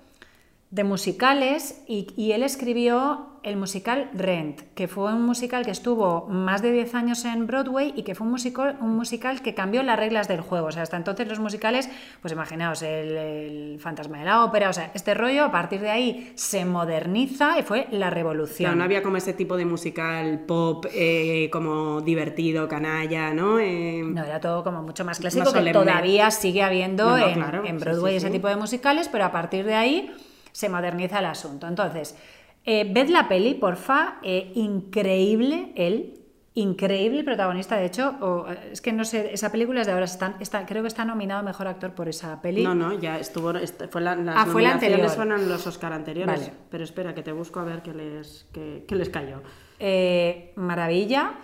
[0.71, 6.61] de musicales y, él escribió el musical Rent, que fue un musical que estuvo más
[6.61, 9.99] de 10 años en Broadway y que fue un musical, un musical que cambió las
[9.99, 10.67] reglas del juego.
[10.67, 11.89] O sea, hasta entonces los musicales,
[12.21, 16.31] pues imaginaos, el, fantasma de la ópera, o sea, este rollo a partir de ahí
[16.35, 18.77] se moderniza y fue la revolución.
[18.77, 23.59] no había como ese tipo de musical pop eh, como divertido, canalla, ¿no?
[23.59, 28.29] Eh, no, era todo como mucho más clásico, que todavía sigue habiendo en, Broadway ese
[28.29, 30.11] tipo de musicales, pero a partir de ahí
[30.51, 31.67] se moderniza el asunto.
[31.67, 32.17] Entonces,
[32.65, 36.17] eh, ved la peli, porfa, eh, increíble él,
[36.53, 40.35] increíble protagonista, de hecho, o, es que no sé, esa película es de ahora, está,
[40.41, 42.61] está, creo que está nominado Mejor Actor por esa peli.
[42.61, 45.09] No, no, ya estuvo, est- fue la, las Ah, fue la anterior.
[45.09, 46.39] fueron los Oscar anteriores.
[46.39, 46.53] Vale.
[46.69, 49.41] Pero espera, que te busco a ver qué les, qué, qué les cayó.
[49.79, 51.35] Eh, maravilla.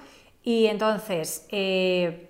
[0.44, 2.27] Y entonces, eh,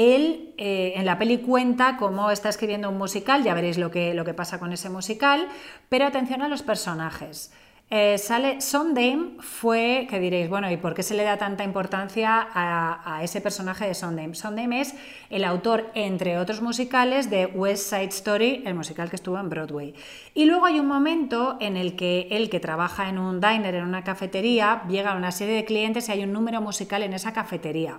[0.00, 4.14] él eh, en la peli cuenta cómo está escribiendo un musical, ya veréis lo que,
[4.14, 5.48] lo que pasa con ese musical,
[5.88, 7.52] pero atención a los personajes.
[7.92, 8.58] Eh, sale
[9.40, 13.84] fue, que diréis, bueno, ¿y por qué se le da tanta importancia a, ese personaje
[13.84, 14.34] de Sondheim?
[14.34, 14.94] Sondheim es
[15.28, 19.94] el autor, entre otros musicales, de West Side Story, el musical que estuvo en Broadway.
[20.34, 23.84] Y luego hay un momento en el que él, que trabaja en un diner, en
[23.84, 27.32] una cafetería, llega a una serie de clientes y hay un número musical en esa
[27.32, 27.98] cafetería.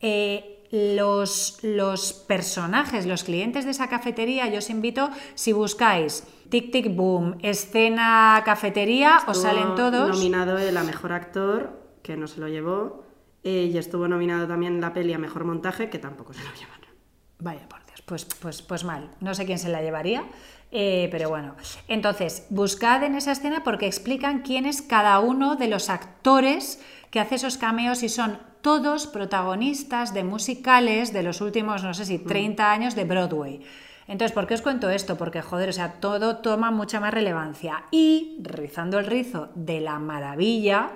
[0.00, 6.70] Eh, los, los personajes, los clientes de esa cafetería, yo os invito, si buscáis Tic
[6.70, 10.08] Tic Boom, escena cafetería, os salen todos.
[10.08, 13.04] nominado el a Mejor Actor, que no se lo llevó.
[13.42, 16.90] eh, y estuvo nominado también la peli a Mejor Montaje, que tampoco se lo llevaron.
[17.38, 19.10] Vaya por Dios, pues, pues, pues mal.
[19.20, 20.24] No sé quién se la llevaría,
[20.70, 21.54] eh, pero bueno.
[21.88, 26.80] Entonces, buscad en esa escena porque explican quién es cada uno de los actores
[27.10, 32.04] que hace esos cameos y son todos protagonistas de musicales de los últimos, no sé
[32.04, 33.60] si 30 años de Broadway.
[34.08, 35.16] Entonces, ¿por qué os cuento esto?
[35.16, 37.84] Porque, joder, o sea, todo toma mucha más relevancia.
[37.92, 40.90] Y, rizando el rizo de la maravilla,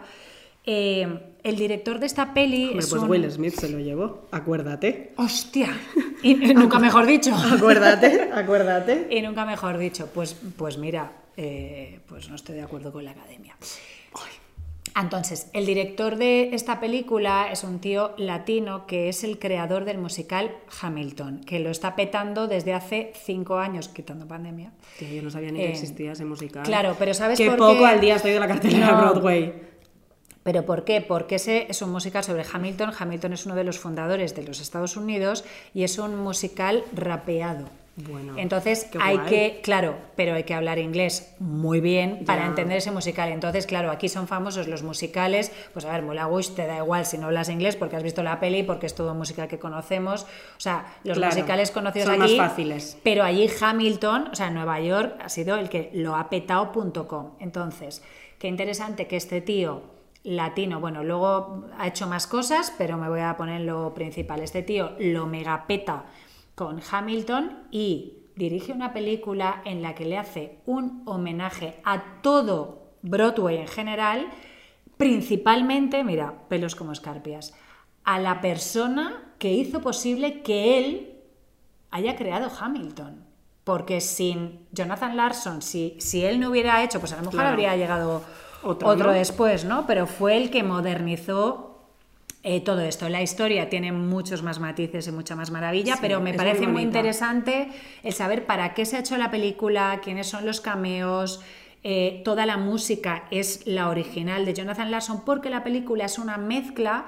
[0.67, 5.13] eh, el director de esta peli es pues un- Will Smith se lo llevó, acuérdate.
[5.17, 5.69] ¡Hostia!
[6.23, 7.35] Y nunca mejor dicho.
[7.35, 9.09] Acuérdate, acuérdate.
[9.11, 13.11] Y nunca mejor dicho, pues, pues mira, eh, pues no estoy de acuerdo con la
[13.11, 13.55] academia.
[14.97, 19.99] Entonces, el director de esta película es un tío latino que es el creador del
[19.99, 24.71] musical Hamilton, que lo está petando desde hace cinco años, quitando pandemia.
[24.99, 26.63] Tío, yo no sabía ni que Eh, existía ese musical.
[26.63, 27.87] claro, pero ¿sabes Qué por poco qué?
[27.87, 28.99] al día estoy de la cartelera No.
[28.99, 29.53] Broadway.
[30.45, 31.01] ¿Pero por qué?
[31.01, 32.93] Porque ese es un musical sobre Hamilton.
[32.97, 37.69] Hamilton es uno de los fundadores de los Estados Unidos y es un musical rapeado.
[37.97, 42.91] Bueno, Entonces hay que, claro, pero hay que hablar inglés muy bien para entender ese
[42.91, 43.31] musical.
[43.31, 45.53] Entonces, claro, aquí son famosos los musicales.
[45.73, 48.41] Pues a ver, Rouge te da igual si no hablas inglés porque has visto la
[48.41, 50.25] peli, porque es todo un musical que conocemos.
[50.57, 52.37] O sea, los Claro, musicales conocidos son más aquí.
[52.37, 52.99] fáciles.
[53.05, 57.35] Pero allí Hamilton, o sea, Nueva York, ha sido el que lo ha petado.com.
[57.39, 58.03] Entonces,
[58.41, 59.83] qué interesante que este tío
[60.25, 64.41] latino, bueno, luego ha hecho más cosas, pero me voy a poner lo principal.
[64.41, 66.07] Este tío lo megapeta
[66.55, 72.93] con Hamilton y dirige una película en la que le hace un homenaje a todo
[73.03, 74.27] Broadway en general,
[74.97, 77.55] principalmente, mira, pelos como escarpias,
[78.05, 81.21] a la persona que hizo posible que él
[81.91, 83.25] haya creado Hamilton.
[83.65, 87.49] Porque sin Jonathan Larson, si, si él no hubiera hecho, pues a lo mejor Claro.
[87.51, 88.23] habría llegado
[88.63, 89.13] Otro, otro, ¿no?
[89.13, 89.87] después, ¿no?
[89.87, 91.74] Pero fue el que modernizó
[92.45, 93.09] eh, todo esto.
[93.09, 96.83] La historia tiene muchos más matices y mucha más maravilla, Sí, pero me parece muy
[96.83, 97.69] interesante
[98.03, 101.41] el saber para qué se ha hecho la película, quiénes son los cameos.
[101.87, 106.39] eh, toda la música es la original de Jonathan Larson, porque la película es una
[106.39, 107.05] mezcla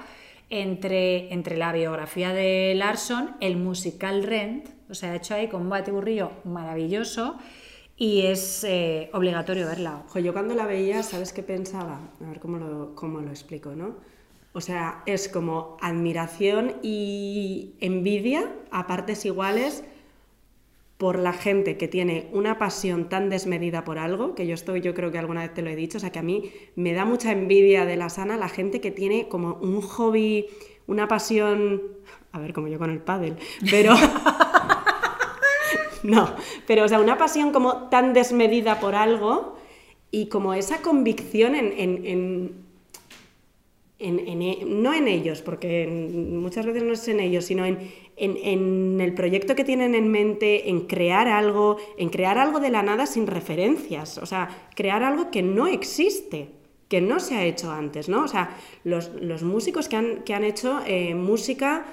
[0.49, 5.69] entre, entre la biografía de Larson, el musical Rent, o sea, hecho ahí con un
[5.69, 7.37] batiburrillo maravilloso,
[7.95, 10.03] y es eh, obligatorio verla.
[10.07, 11.99] Ojo, yo cuando la veía, ¿sabes qué pensaba?
[12.23, 13.95] A ver cómo lo, cómo lo explico, ¿no?
[14.53, 19.83] O sea, es como admiración y envidia a partes iguales
[20.97, 24.95] por la gente que tiene una pasión tan desmedida por algo, que yo estoy, yo
[24.95, 27.05] creo que alguna vez te lo he dicho, o sea, que a mí me da
[27.05, 30.47] mucha envidia de la sana la gente que tiene como un hobby,
[30.87, 31.83] una pasión,
[32.31, 33.37] a ver, como yo con el pádel,
[33.69, 33.93] pero...
[36.03, 36.33] No,
[36.67, 39.57] pero o sea, una pasión como tan desmedida por algo
[40.11, 42.66] y como esa convicción en, en- en-
[43.99, 47.79] en- en e- no en ellos, porque muchas veces no es en ellos, sino en,
[48.15, 52.69] en- en el proyecto que tienen en mente, en crear algo, en crear algo de
[52.69, 56.49] la nada sin referencias, o sea, crear algo que no existe,
[56.87, 58.23] que no se ha hecho antes, ¿no?
[58.23, 61.85] O sea, los, los músicos que han, que han hecho eh, música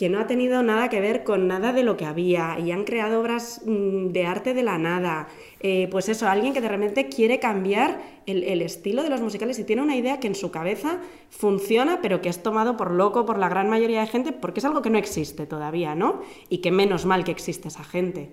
[0.00, 2.84] que no ha tenido nada que ver con nada de lo que había y han
[2.84, 5.28] creado obras mm, de arte de la nada.
[5.60, 9.58] Eh, pues eso, alguien que de repente quiere cambiar el, el estilo de los musicales
[9.58, 13.26] y tiene una idea que en su cabeza funciona, pero que es tomado por loco
[13.26, 16.22] por la gran mayoría de gente porque es algo que no existe todavía, ¿no?
[16.48, 18.32] Y que menos mal que existe esa gente.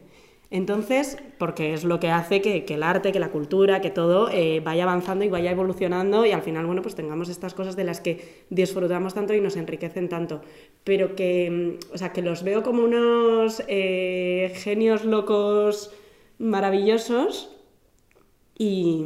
[0.49, 4.62] Entonces, porque es lo que hace que, el arte, que la cultura, que todo eh,
[4.63, 8.00] vaya avanzando y vaya evolucionando y al final, bueno, pues tengamos estas cosas de las
[8.00, 10.41] que disfrutamos tanto y nos enriquecen tanto.
[10.85, 15.91] Pero que, mm, o sea, que los veo como unos eh, genios locos
[16.39, 17.54] maravillosos
[18.58, 19.04] y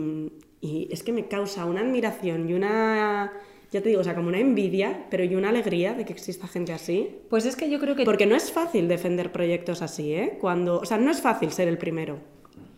[0.62, 3.34] es que me causa una admiración y una,
[3.72, 6.48] ya te digo, o sea, como una envidia, pero y una alegría de que exista
[6.48, 7.20] gente así.
[7.30, 8.04] Pues es que yo creo que...
[8.04, 10.38] Porque no es fácil defender proyectos así, ¿eh?
[10.42, 12.20] Cuando, o sea, no es fácil ser el primero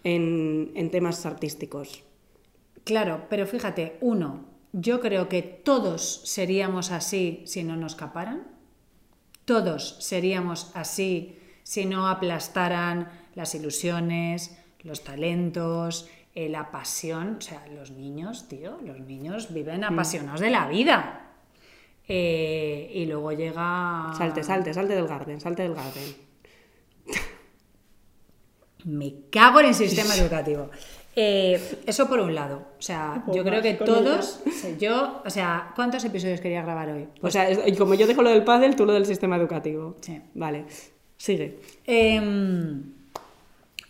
[0.04, 2.04] en, en temas artísticos.
[2.84, 8.48] Claro, pero fíjate, uno, yo creo que todos seríamos así si no nos caparan.
[9.46, 17.36] Todos seríamos así si no aplastaran las ilusiones, los talentos, eh, la pasión.
[17.38, 19.94] O sea, los niños, tío, los niños viven Mm.
[19.94, 21.20] apasionados de la vida.
[22.08, 24.12] Eh, y luego llega...
[24.18, 26.16] Salte, salte, salte del garden, salte del garden.
[28.86, 30.70] Me cago en el sistema educativo.
[31.16, 32.58] Eh, eso por un lado.
[32.78, 34.42] O sea, yo creo que todos.
[34.52, 37.08] sea, Yo, o sea, ¿cuántos episodios quería grabar hoy?
[37.22, 39.96] O sea, es- y como yo dejo lo del pádel, tú lo del sistema educativo.
[40.02, 40.20] Sí.
[40.34, 40.66] Vale,
[41.16, 41.60] sigue.
[41.86, 42.93] Em,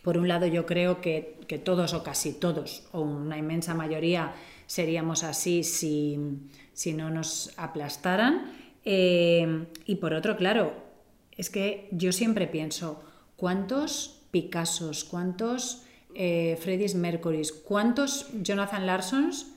[0.03, 4.33] por un lado, yo creo que, que todos o casi todos, o una inmensa mayoría,
[4.67, 6.19] seríamos así si,
[6.73, 8.51] si no nos aplastaran.
[8.83, 10.73] Em, y por otro, claro,
[11.31, 13.01] es que yo siempre pienso,
[13.37, 15.83] ¿cuántos Picassos, cuántos
[16.15, 19.53] eh, Freddie Mercurys, cuántos Jonathan Larsons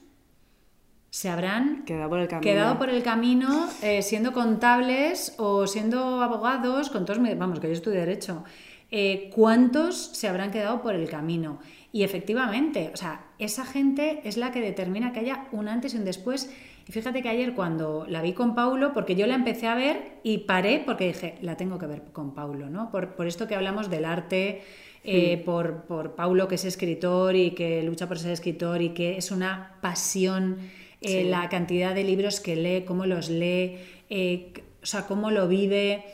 [1.09, 2.53] se habrán Queda por el camino.
[2.53, 7.73] quedado por el camino eh, siendo contables o siendo abogados, con todos, vamos, que yo
[7.73, 8.45] estudio Derecho.
[8.91, 11.59] Eh, ¿Cuántos se habrán quedado por el camino?
[11.93, 15.97] Y efectivamente, o sea, esa gente es la que determina que haya un antes y
[15.97, 16.51] un después.
[16.89, 20.19] Y fíjate que ayer cuando la vi con Paulo, porque yo la empecé a ver
[20.23, 22.91] y paré porque dije, la tengo que ver con Paulo, ¿no?
[22.91, 24.63] Por, por esto que hablamos del arte,
[25.03, 29.17] eh, por, por Paulo que es escritor y que lucha por ser escritor y que
[29.17, 30.59] es una pasión
[31.01, 31.29] eh, Sí.
[31.29, 33.77] la cantidad de libros que lee, cómo los lee,
[34.11, 36.05] eh, o sea, cómo lo vive.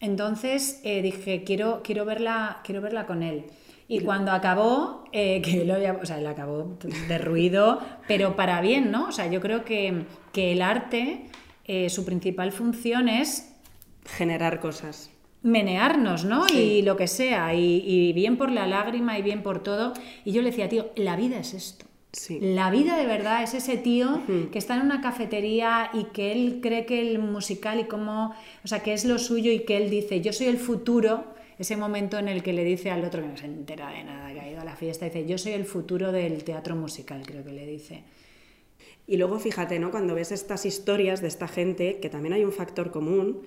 [0.00, 3.44] Entonces eh, dije, quiero, quiero, verla, quiero verla con él.
[3.88, 6.76] Y cuando acabó, eh, que lo había- o sea, él acabó
[7.08, 9.08] derruido, pero para bien, ¿no?
[9.08, 11.26] O sea, yo creo que, que el arte,
[11.64, 13.52] eh, su principal función es
[14.04, 15.10] Generar cosas.
[15.42, 16.46] menearnos, ¿no?
[16.48, 16.56] Sí.
[16.58, 19.92] Y lo que sea, y, y bien por la lágrima y bien por todo.
[20.24, 21.86] Y yo le decía, tío, la vida es esto.
[22.16, 22.38] Sí.
[22.40, 26.60] La vida de verdad es ese tío que está en una cafetería y que él
[26.62, 29.90] cree que el musical y cómo, o sea, que es lo suyo y que él
[29.90, 31.24] dice, yo soy el futuro,
[31.58, 34.32] ese momento en el que le dice al otro que no se entera de nada,
[34.32, 37.44] que ha ido a la fiesta, dice, yo soy el futuro del teatro musical, creo
[37.44, 38.02] que le dice.
[39.06, 39.90] Y luego fíjate, ¿no?
[39.90, 43.42] Cuando ves estas historias de esta gente, que también hay un factor común,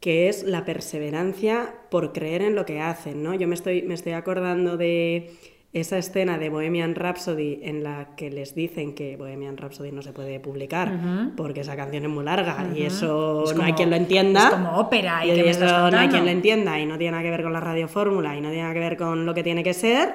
[0.00, 3.34] que es la perseverancia por creer en lo que hacen, ¿no?
[3.34, 5.30] Yo me estoy, me estoy acordando de
[5.72, 10.12] esa escena de Bohemian Rhapsody en la que les dicen que Bohemian Rhapsody no se
[10.12, 13.90] puede publicar porque esa canción es muy larga y eso Es no hay como- quien
[13.90, 14.44] lo entienda.
[14.48, 16.98] es como ópera, ¿y y qué me eso no hay quien lo entienda y no
[16.98, 19.32] tiene nada que ver con la radiofórmula y no tiene nada que ver con lo
[19.34, 20.10] que tiene que ser.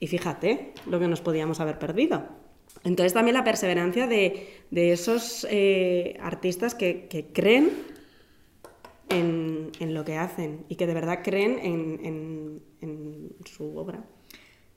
[0.00, 2.24] Y fíjate lo que nos podíamos haber perdido.
[2.82, 7.70] Entonces también la perseverancia de, de esos eh, artistas que, que creen
[9.10, 14.02] en, en lo que hacen y que de verdad creen en, en- en su obra.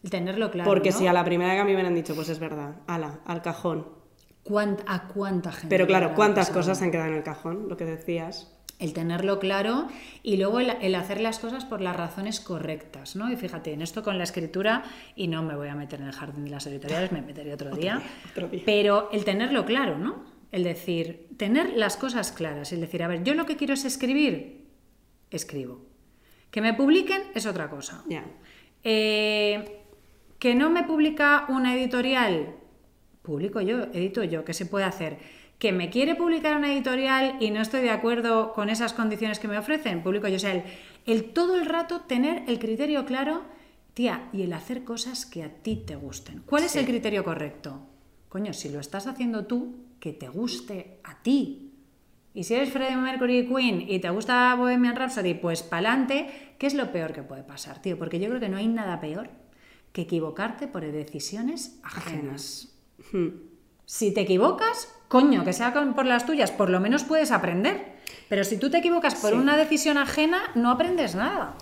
[0.05, 0.69] El tenerlo claro.
[0.69, 0.97] Porque ¿no?
[0.97, 3.41] si a la primera que a mí me hubieran dicho, pues es verdad, ala, al
[3.41, 3.87] cajón.
[4.45, 5.67] ¿Cuánt- ¿A cuánta gente?
[5.67, 7.67] Pero claro, ¿cuántas cosas se han quedado en el cajón?
[7.67, 8.51] Lo que decías.
[8.77, 9.87] el tenerlo claro
[10.21, 13.31] y luego el, el hacer las cosas por las razones correctas, ¿no?
[13.31, 14.83] Y fíjate, en esto con la escritura,
[15.15, 17.71] y no me voy a meter en el jardín de las editoriales, me meteré otro
[17.75, 18.01] día,
[18.31, 18.61] otro día.
[18.65, 20.25] pero el tenerlo claro, ¿no?
[20.51, 23.83] El decir, tener las cosas claras, el decir, a ver, yo lo que quiero es
[23.85, 24.67] escribir,
[25.31, 25.79] escribo.
[26.51, 28.03] Que me publiquen es otra cosa.
[28.07, 28.23] Ya.
[28.83, 29.84] Eh,
[30.45, 32.53] que no me publica una editorial,
[33.23, 35.17] publico yo, edito yo, ¿qué se puede hacer?
[35.57, 39.47] Que me quiere publicar una editorial y no estoy de acuerdo con esas condiciones que
[39.47, 40.35] me ofrecen, publico yo.
[40.35, 40.61] O sea, el,
[41.07, 43.41] el todo el rato tener el criterio claro,
[43.95, 46.43] tía, y el hacer cosas que a ti te gusten.
[46.45, 47.79] ¿Cuál es el criterio correcto?
[48.29, 51.71] Coño, si lo estás haciendo tú, que te guste a ti.
[52.35, 56.75] Y si eres Freddie Mercury Queen y te gusta Bohemian Rhapsody, pues pa'lante, ¿qué es
[56.75, 57.97] lo peor que puede pasar, tío?
[57.97, 59.43] Porque yo creo que no hay nada peor
[59.95, 62.67] que equivocarte por decisiones ajenas.
[63.13, 63.29] Hmm.
[63.85, 67.95] Si te equivocas, coño, que sea por las tuyas, por lo menos puedes aprender.
[68.27, 69.37] Pero si tú te equivocas por Sí.
[69.37, 71.55] una decisión ajena, no aprendes nada.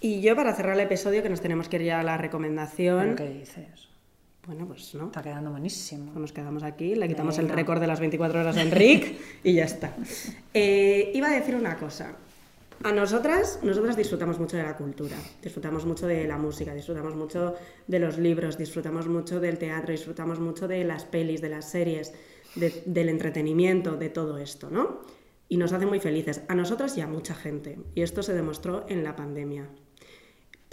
[0.00, 3.14] Y yo para cerrar el episodio, que nos tenemos que ir ya a la recomendación.
[3.16, 3.88] ¿Pero ¿Qué dices?
[4.46, 5.06] Bueno, pues no.
[5.06, 6.12] Está quedando buenísimo.
[6.14, 9.64] Nos quedamos aquí, le quitamos el récord de las 24 horas a Enric y ya
[9.64, 9.92] está.
[10.54, 12.14] Eh, iba a decir una cosa.
[12.84, 17.54] A nosotras, nosotras disfrutamos mucho de la cultura, disfrutamos mucho de la música, disfrutamos mucho
[17.86, 22.12] de los libros, disfrutamos mucho del teatro, disfrutamos mucho de las pelis, de las series,
[22.56, 25.02] de- del entretenimiento, de todo esto, ¿no?
[25.48, 27.78] Y nos hace muy felices, a nosotras y a mucha gente.
[27.94, 29.68] Y esto se demostró en la pandemia.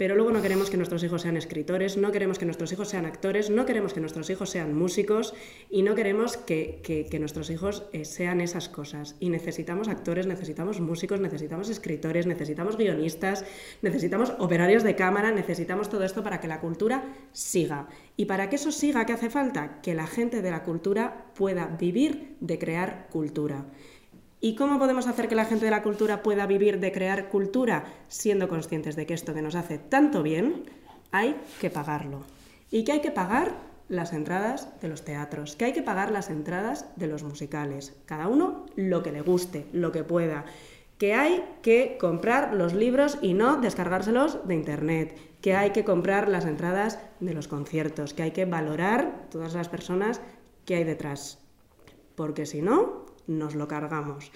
[0.00, 3.04] Pero luego no queremos que nuestros hijos sean escritores, no queremos que nuestros hijos sean
[3.04, 5.34] actores, no queremos que nuestros hijos sean músicos
[5.68, 9.16] y no queremos que, nuestros hijos eh, sean esas cosas.
[9.20, 13.44] Y necesitamos actores, necesitamos músicos, necesitamos escritores, necesitamos guionistas,
[13.82, 17.86] necesitamos operarios de cámara, necesitamos todo esto para que la cultura siga.
[18.16, 19.82] Y para que eso siga, ¿qué hace falta?
[19.82, 23.66] Que la gente de la cultura pueda vivir de crear cultura.
[24.42, 27.84] ¿Y cómo podemos hacer que la gente de la cultura pueda vivir de crear cultura
[28.08, 30.64] siendo conscientes de que esto que nos hace tanto bien
[31.12, 32.24] hay que pagarlo?
[32.70, 33.52] ¿Y que hay que pagar?
[33.90, 38.28] Las entradas de los teatros, que hay que pagar las entradas de los musicales, cada
[38.28, 40.44] uno lo que le guste, lo que pueda,
[40.96, 46.28] que hay que comprar los libros y no descargárselos de internet, que hay que comprar
[46.28, 50.20] las entradas de los conciertos, que hay que valorar todas las personas
[50.64, 51.40] que hay detrás,
[52.14, 52.99] porque si no,
[53.30, 54.32] nos lo cargamos.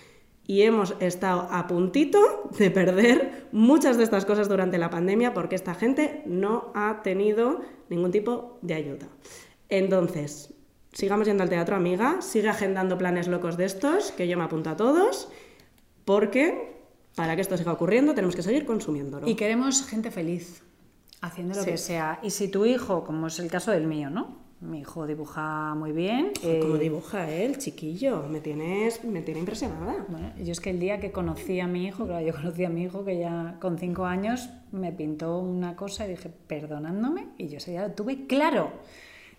[0.46, 5.56] Y hemos estado a puntito de perder muchas de estas cosas durante la pandemia porque
[5.56, 9.08] esta gente no ha tenido ningún tipo de ayuda.
[9.70, 10.52] Entonces,
[10.92, 14.70] sigamos yendo al teatro, amiga, sigue agendando planes locos de estos, que yo me apunto
[14.70, 15.30] a todos,
[16.04, 16.74] porque
[17.16, 19.26] para que esto siga ocurriendo tenemos que seguir consumiéndolo.
[19.26, 20.62] Y queremos gente feliz,
[21.22, 22.20] haciendo lo que sea.
[22.22, 24.43] Y si tu hijo, como es el caso del mío, ¿no?
[24.64, 26.32] Mi hijo dibuja muy bien.
[26.40, 30.06] Como eh, dibuja él, chiquillo, me tienes, me tiene impresionada.
[30.08, 32.70] Bueno, yo es que el día que conocí a mi hijo, claro, yo conocí a
[32.70, 37.48] mi hijo que ya con cinco años me pintó una cosa y dije, perdonándome, y
[37.48, 38.72] yo ese ya lo tuve claro.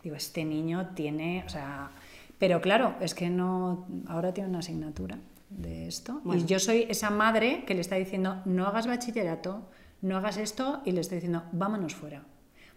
[0.04, 1.90] Digo, este niño tiene, o sea,
[2.38, 5.18] pero claro, es que no, ahora tiene una asignatura
[5.50, 6.22] de esto.
[6.34, 9.64] Y yo soy esa madre que le está diciendo, no hagas bachillerato,
[10.02, 12.24] no hagas esto, y le estoy diciendo, vámonos fuera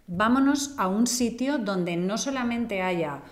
[0.09, 3.23] vámonos a un sitio donde no solamente haya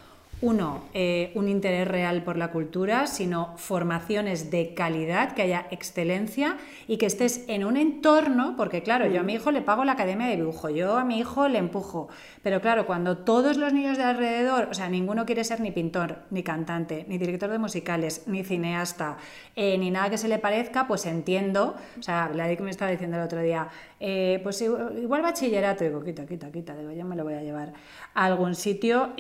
[0.43, 6.59] uno, eh, un interés real por la cultura, sino formaciones de calidad, que haya excelencia
[6.87, 9.93] y que estés en un entorno, porque claro, yo a mi hijo le pago la
[9.93, 12.09] academia de dibujo, yo a mi hijo le empujo,
[12.43, 16.18] pero claro, cuando todos los niños de alrededor, o sea, ninguno quiere ser ni pintor,
[16.30, 19.16] ni cantante, ni director de musicales, ni cineasta,
[19.55, 22.70] eh, ni nada que se le parezca, pues entiendo, o sea, la de que me
[22.70, 23.68] estaba diciendo el otro día,
[24.01, 27.72] eh, pues igual bachillerato, digo, quita, quita, quita, digo, ya me lo voy a llevar
[28.12, 29.14] a algún sitio.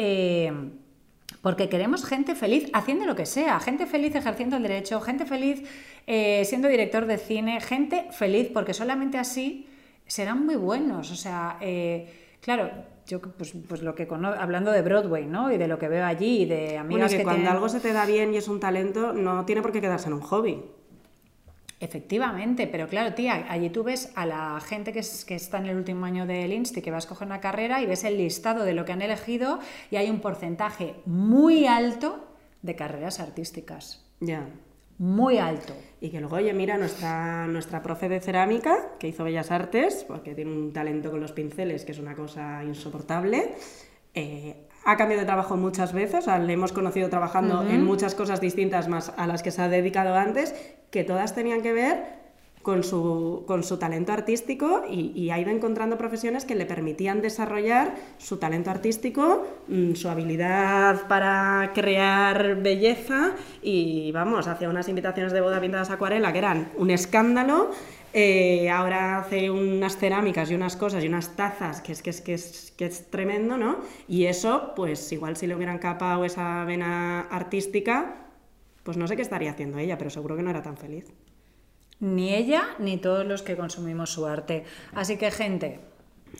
[1.46, 5.62] Porque queremos gente feliz haciendo lo que sea, gente feliz ejerciendo el derecho, gente feliz
[6.08, 9.68] eh, siendo director de cine, gente feliz, porque solamente así
[10.08, 11.12] serán muy buenos.
[11.12, 12.68] O sea, eh, claro,
[13.06, 15.52] yo pues, pues lo que conozco, hablando de Broadway, ¿no?
[15.52, 17.92] Y de lo que veo allí y de amigas que, que cuando algo se te
[17.92, 20.64] da bien y es un talento, no tiene por qué quedarse en un hobby.
[21.78, 25.76] Efectivamente, pero claro, tía, allí tú ves a la gente que, que está en el
[25.76, 28.72] último año del INSTI que va a escoger una carrera y ves el listado de
[28.72, 29.58] lo que han elegido
[29.90, 32.26] y hay un porcentaje muy alto
[32.62, 34.06] de carreras artísticas.
[34.20, 34.48] Ya.
[34.98, 35.74] Muy alto.
[36.00, 40.34] Y que luego, oye, mira, nuestra, nuestra profe de cerámica, que hizo Bellas Artes, porque
[40.34, 43.54] tiene un talento con los pinceles que es una cosa insoportable,
[44.14, 48.86] eh, ha cambiado de trabajo muchas veces, le hemos conocido trabajando en muchas cosas distintas
[48.86, 50.54] más a las que se ha dedicado antes,
[50.90, 52.26] que todas tenían que ver
[52.62, 57.94] con su, con su talento artístico y, ha ido encontrando profesiones que le permitían desarrollar
[58.18, 63.32] su talento artístico, mm, su habilidad para crear belleza
[63.62, 67.70] y vamos, hacía unas invitaciones de boda pintadas acuarela que eran un escándalo
[68.12, 72.20] eh, ahora hace unas cerámicas y unas cosas y unas tazas que es que es,
[72.20, 73.80] que es, que es tremendo, ¿no?
[74.08, 78.26] Y eso, pues igual si le hubieran capado esa vena artística,
[78.82, 81.06] pues no sé qué estaría haciendo ella, pero seguro que no era tan feliz.
[81.98, 84.64] Ni ella ni todos los que consumimos su arte.
[84.92, 85.80] Así que, gente,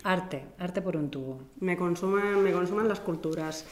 [0.04, 1.40] arte, arte por un tubo.
[1.60, 3.64] Me consuman, me consuman las culturas.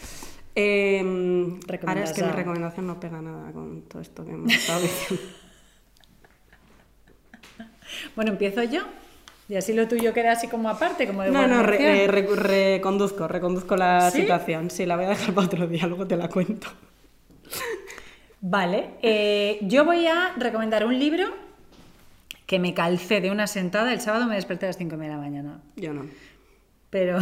[0.56, 4.80] Eh, ahora es que mi recomendación no pega nada con todo esto que hemos estado
[4.80, 5.24] diciendo.
[8.16, 8.82] Bueno, empiezo yo.
[9.48, 13.76] Y así lo tuyo queda así como aparte, como de No, no, eh, reconduzco, reconduzco
[13.76, 14.70] la situación.
[14.70, 16.68] Sí, la voy a dejar para otro día, luego te la cuento.
[18.40, 21.26] Vale, eh, yo voy a recomendar un libro
[22.46, 23.92] que me calcé de una sentada.
[23.92, 25.60] El sábado me desperté a las 5 de la mañana.
[25.76, 26.06] Yo no.
[26.94, 27.18] Pero,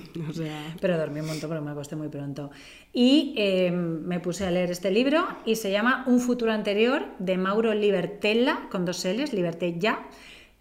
[0.80, 2.50] pero dormí un montón, pero me acosté muy pronto.
[2.94, 7.36] Y eh, me puse a leer este libro y se llama Un futuro anterior de
[7.36, 9.98] Mauro Libertella, con dos L's, Libertella,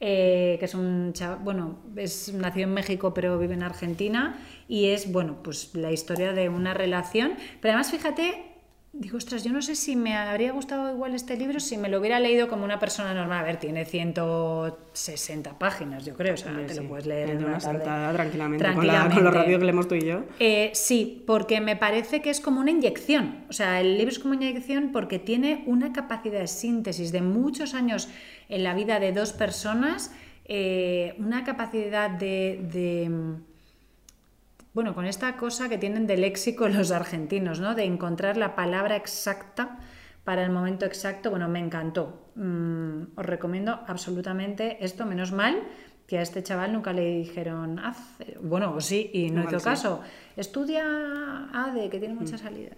[0.01, 1.13] eh, que es un
[1.45, 4.37] bueno, es nació en México pero vive en Argentina
[4.67, 7.35] y es, bueno, pues la historia de una relación.
[7.61, 8.50] Pero además, fíjate
[8.93, 11.99] Digo, ostras, yo no sé si me habría gustado igual este libro si me lo
[11.99, 13.39] hubiera leído como una persona normal.
[13.39, 17.57] A ver, tiene 160 páginas, yo creo, o sea, te lo puedes leer en una,
[17.57, 20.23] una tranquilamente, Con, la, con, lo rápido que leemos tú y yo.
[20.39, 23.45] Eh, sí, porque me parece que es como una inyección.
[23.49, 27.21] O sea, el libro es como una inyección porque tiene una capacidad de síntesis de
[27.21, 28.09] muchos años
[28.49, 30.11] en la vida de dos personas
[30.53, 33.09] eh, una capacidad de, de,
[34.73, 37.75] bueno, con esta cosa que tienen de léxico los argentinos, ¿no?
[37.75, 39.79] De encontrar la palabra exacta
[40.23, 42.31] para el momento exacto, bueno, me encantó.
[42.35, 45.63] Mm, os recomiendo absolutamente esto, menos mal
[46.07, 49.63] que a este chaval nunca le dijeron, haz, bueno, sí, y no Igual hizo sí.
[49.65, 50.01] caso,
[50.35, 50.83] estudia
[51.53, 52.77] ADE, que tiene muchas salidas.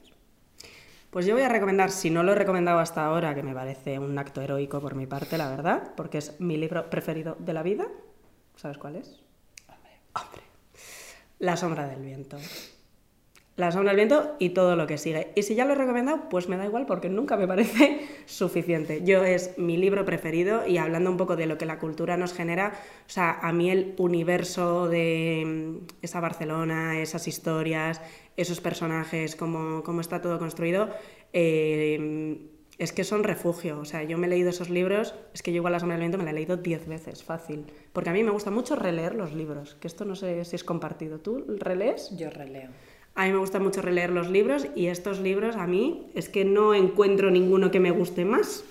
[1.09, 3.97] Pues yo voy a recomendar, si no lo he recomendado hasta ahora, que me parece
[3.97, 7.63] un acto heroico por mi parte, la verdad, porque es mi libro preferido de la
[7.63, 7.87] vida.
[8.55, 9.23] ¿Sabes cuál es?
[10.13, 10.52] Hombre.
[11.43, 12.37] La sombra del viento.
[13.57, 15.33] La sombra del viento y todo lo que sigue.
[15.35, 19.01] Y si ya lo he recomendado, pues me da igual porque nunca me parece suficiente.
[19.03, 22.31] Yo es mi libro preferido y hablando un poco de lo que la cultura nos
[22.31, 22.71] genera,
[23.05, 27.99] o sea, a mí el universo de mm, esa Barcelona, esas historias,
[28.37, 30.91] esos personajes, cómo, cómo está todo construido,
[31.33, 32.39] eh,
[32.77, 33.79] es que son refugio.
[33.79, 36.01] O sea, yo me he leído esos libros, es que yo igual La sombra del
[36.01, 37.65] viento me la he leído diez veces, fácil.
[37.93, 40.63] Porque a mí me gusta mucho releer los libros, que esto no sé si es
[40.63, 41.19] compartido.
[41.19, 42.09] ¿Tú relees?
[42.17, 42.69] Yo releo.
[43.15, 46.45] A mí me gusta mucho releer los libros y estos libros a mí es que
[46.45, 48.63] no encuentro ninguno que me guste más,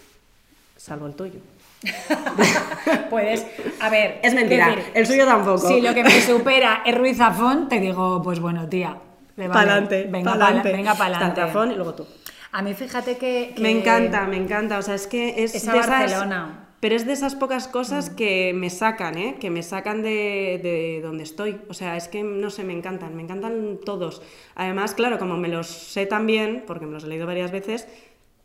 [0.76, 1.38] salvo el tuyo.
[3.10, 3.46] Puedes,
[3.80, 4.18] a ver.
[4.22, 5.68] Es mentira, decir, el suyo tampoco.
[5.68, 8.96] Si lo que me supera es Ruiz Zafón, te digo, pues bueno, tía.
[9.36, 9.60] le vale.
[9.68, 10.62] Pa'lante, Venga, pa'lante.
[10.70, 11.40] pa'la- venga, pa'lante.
[11.40, 12.06] Zafón y luego tú.
[12.52, 14.78] A mí fíjate que, que- Me encanta, me encanta.
[14.78, 16.46] O sea, es que es Esa de esas- Barcelona.
[16.46, 16.72] Mm.
[16.80, 19.36] pero es de esas pocas cosas que me sacan, ¿eh?
[19.40, 21.60] Que me sacan de, de donde estoy.
[21.68, 24.20] O sea, es que no sé, me encantan, me encantan todos.
[24.56, 27.86] Además, claro, como me los sé también, porque me los he leído varias veces,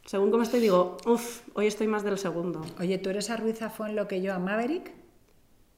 [0.05, 2.61] según como estoy, digo, uff, hoy estoy más del segundo.
[2.79, 4.91] Oye, ¿tú eres a Ruiz Zafón lo que yo a Maverick?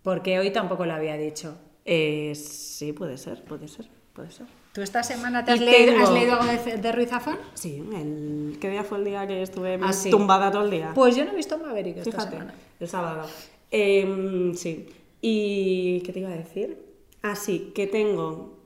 [0.04, 1.58] Porque hoy tampoco lo había dicho.
[1.86, 4.48] Eh, sí, puede ser, puede ser, puede ser.
[4.74, 7.38] ¿Tú esta semana te has, leído, tengo- has leído algo de, de Ruiz Zafón?
[7.56, 8.58] Sí, el...
[8.62, 10.10] ¿qué día fue el día que estuve Ah, sí.
[10.12, 10.92] tumbada todo el día?
[10.94, 12.54] Pues yo no he visto Maverick esta Fíjate, semana.
[12.80, 13.28] el sábado.
[13.72, 14.88] Em, sí.
[15.22, 16.78] ¿Y qué te iba a decir?
[17.24, 18.60] Ah, sí, que tengo,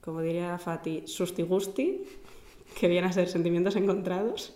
[0.00, 2.02] como diría Fati, susti-gusti,
[2.80, 4.54] que viene a ser sentimientos encontrados,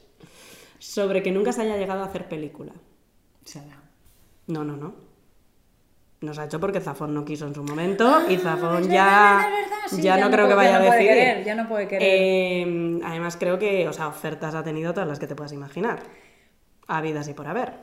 [0.78, 2.72] sobre que nunca se haya llegado a hacer película.
[4.48, 4.94] No, no, no.
[6.20, 9.70] Nos ha hecho porque Zafón no quiso en su momento y Zafón ya, verdad, es
[9.70, 11.18] verdad, sí, ya ya no no creo que vaya ya a no puede decidir.
[11.24, 12.08] querer, ya no puede querer.
[12.10, 16.00] Eh, además creo que, o sea, ofertas ha tenido todas las que te puedas imaginar.
[16.88, 17.74] Habidas y por haber.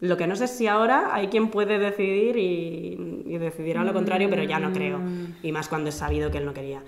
[0.00, 3.94] Lo que no sé es si ahora hay quien puede decidir y, y decidirá lo
[3.94, 5.00] contrario, pero ya no creo.
[5.42, 6.82] Y más cuando es sabido que él no quería.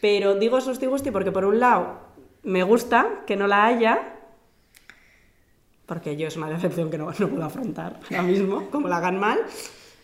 [0.00, 1.98] Pero digo susti gusti porque por un lado
[2.44, 4.16] me gusta que no la haya,
[5.86, 9.18] porque yo es una decepción que no, no puedo afrontar ahora mismo, como la hagan
[9.18, 9.40] mal.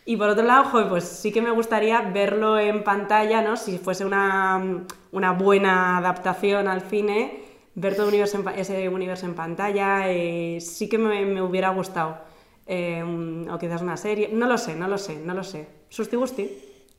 [0.09, 3.59] Y por otro lado, joder, pues sí que me gustaría verlo en pantalla, ¿no?
[3.59, 7.43] Si fuese una, una buena adaptación al cine,
[7.75, 11.69] ver todo universo en pa- ese universo en pantalla, eh, sí que me, me hubiera
[11.71, 12.19] gustado.
[12.67, 13.03] Eh,
[13.51, 15.69] o quizás una serie, no lo sé, no lo sé, no lo sé.
[15.91, 16.51] Susti gusti.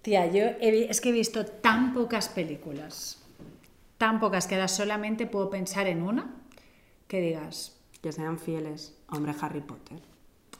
[0.03, 3.23] Tía, yo he es que he visto tan pocas películas,
[3.97, 6.35] tan pocas que ahora solamente puedo pensar en una
[7.07, 8.93] que digas, Que sean fieles.
[9.09, 9.97] Hombre, Harry Potter.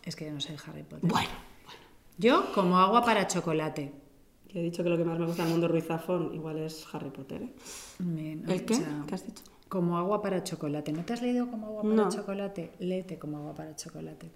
[0.04, 1.08] es que yo no sé de Harry Potter.
[1.08, 1.30] Bueno,
[2.20, 3.92] Yo como agua para chocolate.
[4.48, 6.86] que he dicho que lo que más me gusta del mundo Ruiz Zafón igual es
[6.94, 7.42] Harry Potter.
[7.44, 8.42] ¿eh?
[8.48, 8.78] ¿El qué?
[9.08, 9.44] ¿Qué has dicho?
[9.70, 10.92] Como agua para chocolate.
[10.92, 12.10] ¿No te has leído como agua para No.
[12.12, 12.72] chocolate?
[12.80, 14.30] Léete como agua para chocolate.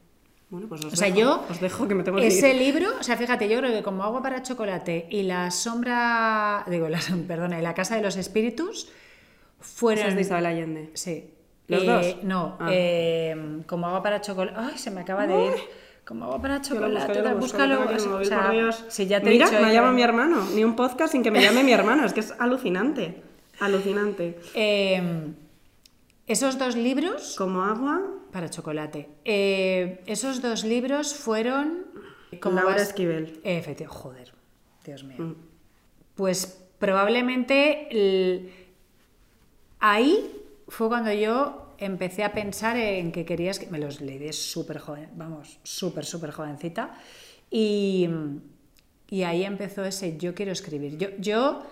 [0.50, 2.62] Bueno, pues os O sea, dejo, yo, os dejo que me tengo que ese ir.
[2.62, 6.88] libro, o sea, fíjate, yo creo que como agua para chocolate y la sombra, digo,
[6.90, 8.88] la, perdona, y la casa de los espíritus
[9.60, 10.04] fueron...
[10.04, 10.92] Esas de Isabel Allende.
[10.94, 11.32] Sí.
[11.68, 12.24] ¿Los Eh, dos?
[12.24, 12.70] No, Ah.
[12.72, 14.56] eh, como agua para chocolate.
[14.60, 15.54] Ay, se me acaba de ir.
[16.06, 17.14] Como agua para Yo lo busco, chocolate.
[17.16, 18.20] yo lo busco, búscalo.
[18.20, 18.86] o sea, por Dios.
[18.90, 20.44] Si ya te he Mira, dicho me llama mi hermano.
[20.54, 22.06] Ni un podcast sin que me llame mi hermano.
[22.06, 23.22] Es que es alucinante.
[23.60, 24.40] Alucinante.
[24.54, 25.32] Eh,
[26.28, 28.02] esos dos libros Como agua,
[28.32, 29.10] para chocolate.
[29.24, 31.86] Eh, esos dos libros fueron.
[32.42, 32.82] ¿cómo Laura vas?
[32.90, 33.40] Esquivel.
[33.44, 34.34] Eh, efectivamente, joder,
[34.84, 35.18] Dios mío.
[35.20, 35.36] Mm.
[36.16, 38.52] Pues probablemente el-
[39.80, 40.32] ahí
[40.68, 44.80] fue cuando yo empecé a pensar en que querías que me los leí de súper
[44.80, 46.96] joven, vamos, súper, súper jovencita.
[47.50, 48.10] Y,
[49.10, 50.98] y ahí empezó ese yo quiero escribir.
[50.98, 51.64] Yo, yo,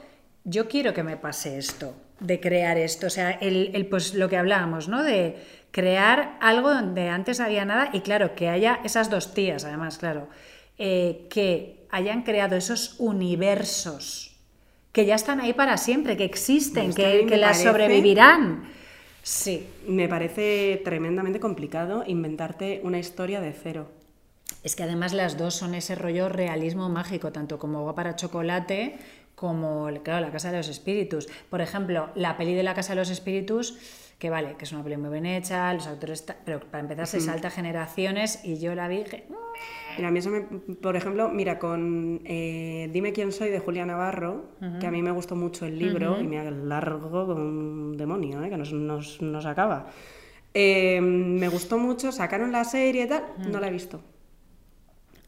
[0.43, 3.07] yo quiero que me pase esto, de crear esto.
[3.07, 5.03] O sea, el, el, pues lo que hablábamos, ¿no?
[5.03, 5.38] De
[5.72, 10.28] crear algo donde antes había nada y claro, que haya esas dos tías, además, claro,
[10.78, 14.32] eh, que hayan creado esos universos
[14.91, 18.70] que ya están ahí para siempre, que existen, a que, que las sobrevivirán.
[19.24, 19.67] Sí.
[19.88, 23.88] me parece tremendamente complicado inventarte una historia de cero.
[24.64, 28.97] Es que además las dos son ese rollo realismo mágico, tanto como agua para chocolate
[29.41, 31.28] como, claro, La Casa de los Espíritus.
[31.49, 33.76] Por ejemplo, la peli de La Casa de los Espíritus,
[34.20, 37.20] que vale, que es una peli muy bien hecha, los actores, pero para empezar se
[37.22, 39.04] salta generaciones y yo la vi...
[39.97, 40.41] Mira, a mí eso me,
[40.76, 44.45] por ejemplo, mira, con eh, Dime quién soy de Julia Navarro,
[44.80, 47.97] que a mí me gustó mucho el libro y me y me largo como un
[47.97, 48.49] demonio, ¿eh?
[48.52, 49.88] que nos, nos, nos acaba.
[50.54, 54.02] Eh, me gustó mucho, sacaron la serie y tal, no la he visto.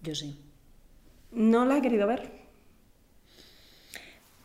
[0.04, 0.40] Yo sí.
[1.32, 2.44] No la he querido ver.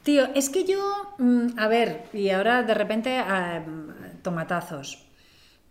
[0.04, 0.80] Tío, es que yo,
[1.18, 3.62] mm, a ver, y ahora de repente ah,
[4.22, 5.06] tomatazos.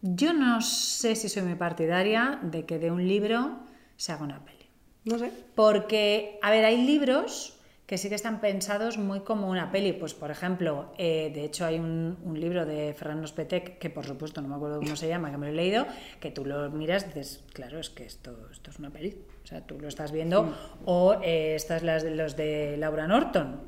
[0.01, 3.59] Yo no sé si soy muy partidaria de que de un libro
[3.95, 4.69] se haga una peli.
[5.05, 5.31] No sé.
[5.55, 7.57] Porque, a ver, hay libros
[7.87, 9.93] que sí que están pensados muy como una peli.
[9.93, 14.41] Pues, por ejemplo, eh, de hecho hay un, libro de Ferran Petec, que por supuesto
[14.41, 15.87] no me acuerdo cómo se llama, que me lo he leído,
[16.19, 19.17] que tú lo miras y dices, claro, es que esto, esto es una peli.
[19.47, 20.53] O sea, tú lo estás viendo.
[20.83, 23.61] O eh, estas las de los de Laura Norton.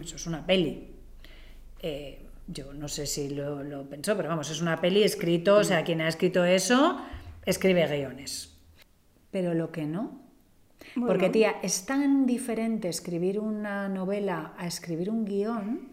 [0.00, 0.88] Eso es una peli.
[1.82, 5.64] Eh, yo no sé si lo, lo, pensó, pero vamos, es una peli escrito, o
[5.64, 6.98] sea, quien ha escrito eso
[7.44, 8.56] escribe guiones.
[9.30, 10.18] Pero lo que no,
[11.06, 15.87] porque, tía, es tan diferente escribir una novela a escribir un guion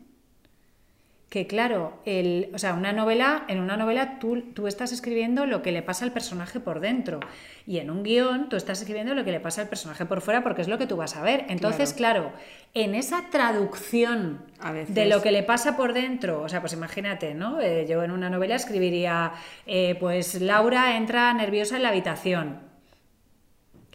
[1.36, 5.61] que, claro, el, o sea, una novela, en una novela tú, tú, estás escribiendo lo
[5.61, 7.19] que le pasa al personaje por dentro
[7.67, 10.43] y en un guion tú estás escribiendo lo que le pasa al personaje por fuera
[10.43, 11.43] porque es lo que tú vas a ver.
[11.49, 12.31] Entonces, claro,
[12.73, 14.45] en esa traducción
[14.88, 17.59] de lo que le pasa por dentro, o sea, pues imagínate, ¿no?
[17.59, 19.33] Eh, yo en una novela escribiría,
[19.65, 22.59] eh, pues Laura entra nerviosa en la habitación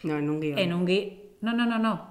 [0.03, 0.59] no, en un guion.
[0.59, 1.13] En un guion.
[1.41, 2.10] No, no, no, no.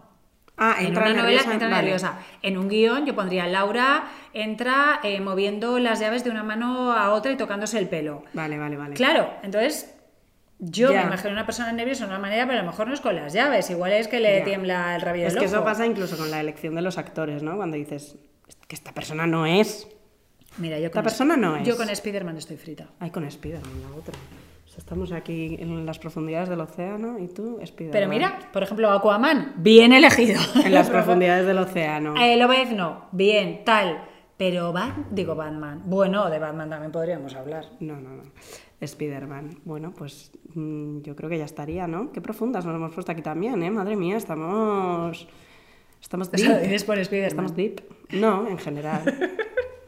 [0.63, 2.19] Ah, en una novela entra nerviosa.
[2.43, 4.05] En un guion yo pondría Laura
[4.35, 8.25] entra eh, moviendo las llaves de una mano a otra y tocándose el pelo.
[8.35, 8.95] Vale, vale, vale.
[8.95, 9.95] Claro, entonces
[10.59, 13.01] yo me imagino una persona nerviosa de una manera, pero a lo mejor no es
[13.01, 13.71] con las llaves.
[13.71, 16.75] Igual es que le tiembla el rabillo Es que eso pasa incluso con la elección
[16.75, 17.57] de los actores, ¿no?
[17.57, 18.17] Cuando dices
[18.69, 19.89] que esta persona no es.
[20.59, 21.67] Mira, yo con esta persona no es.
[21.67, 22.89] Yo con Spiderman estoy frita.
[22.99, 24.15] Ay, con Spiderman, la otra.
[24.77, 29.55] Estamos aquí en las profundidades del océano y tú, Spider Pero mira, por ejemplo, Aquaman,
[29.57, 30.41] bien elegido.
[30.65, 32.15] En las profundidades del océano.
[32.17, 34.05] Eh, lo ves, no, bien, tal.
[34.37, 35.83] Pero Batman, digo Batman.
[35.85, 37.67] Bueno, de Batman también podríamos hablar.
[37.81, 38.23] No, no, no.
[38.81, 39.61] Spider-Man.
[39.65, 42.11] Bueno, pues mm, yo creo que ya estaría, ¿no?
[42.13, 43.71] Qué profundas nos hemos puesto aquí también, ¿eh?
[43.71, 45.29] Madre mía, estamos...
[46.01, 46.87] Estamos deep.
[46.87, 47.29] por Spider-Man.
[47.29, 47.83] Estamos deep.
[48.13, 49.03] No, en general.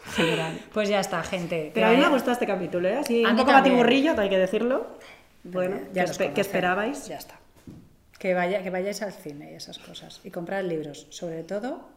[0.05, 0.61] General.
[0.73, 1.71] Pues ya está, gente.
[1.75, 2.99] Pero a mí me gustado este capítulo, ¿eh?
[2.99, 4.99] Así, un poco batiburrillo, hay que decirlo.
[5.45, 7.09] Bueno, ya ¿qué, esperabais?
[7.09, 7.35] Ya está.
[8.19, 10.21] Que, vaya, que vayáis al cine y esas cosas.
[10.23, 11.89] Y comprar libros, sobre todo.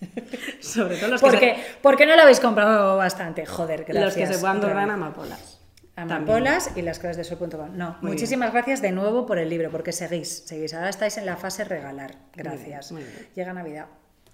[0.60, 1.76] sobre todo los porque, que se...
[1.80, 3.46] ¿Por qué no lo habéis comprado bastante?
[3.46, 4.04] Joder, gracias.
[4.04, 5.60] Los que se puedan en amapolas.
[5.96, 7.74] Amapolas y las claves de sol.com.
[7.74, 10.74] No, muchísimas gracias de nuevo por el libro, porque seguís, seguís.
[10.74, 12.16] Ahora estáis en la fase regalar.
[12.34, 12.92] Gracias.
[13.34, 13.86] Llega Navidad.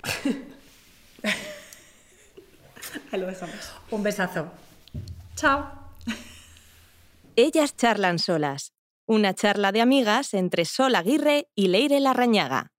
[3.12, 3.72] Ahí lo dejamos.
[3.90, 4.51] Un besazo.
[5.34, 5.70] Chao.
[7.36, 8.72] Ellas charlan solas.
[9.07, 12.71] Una charla de amigas entre Sol Aguirre y Leire Larrañaga.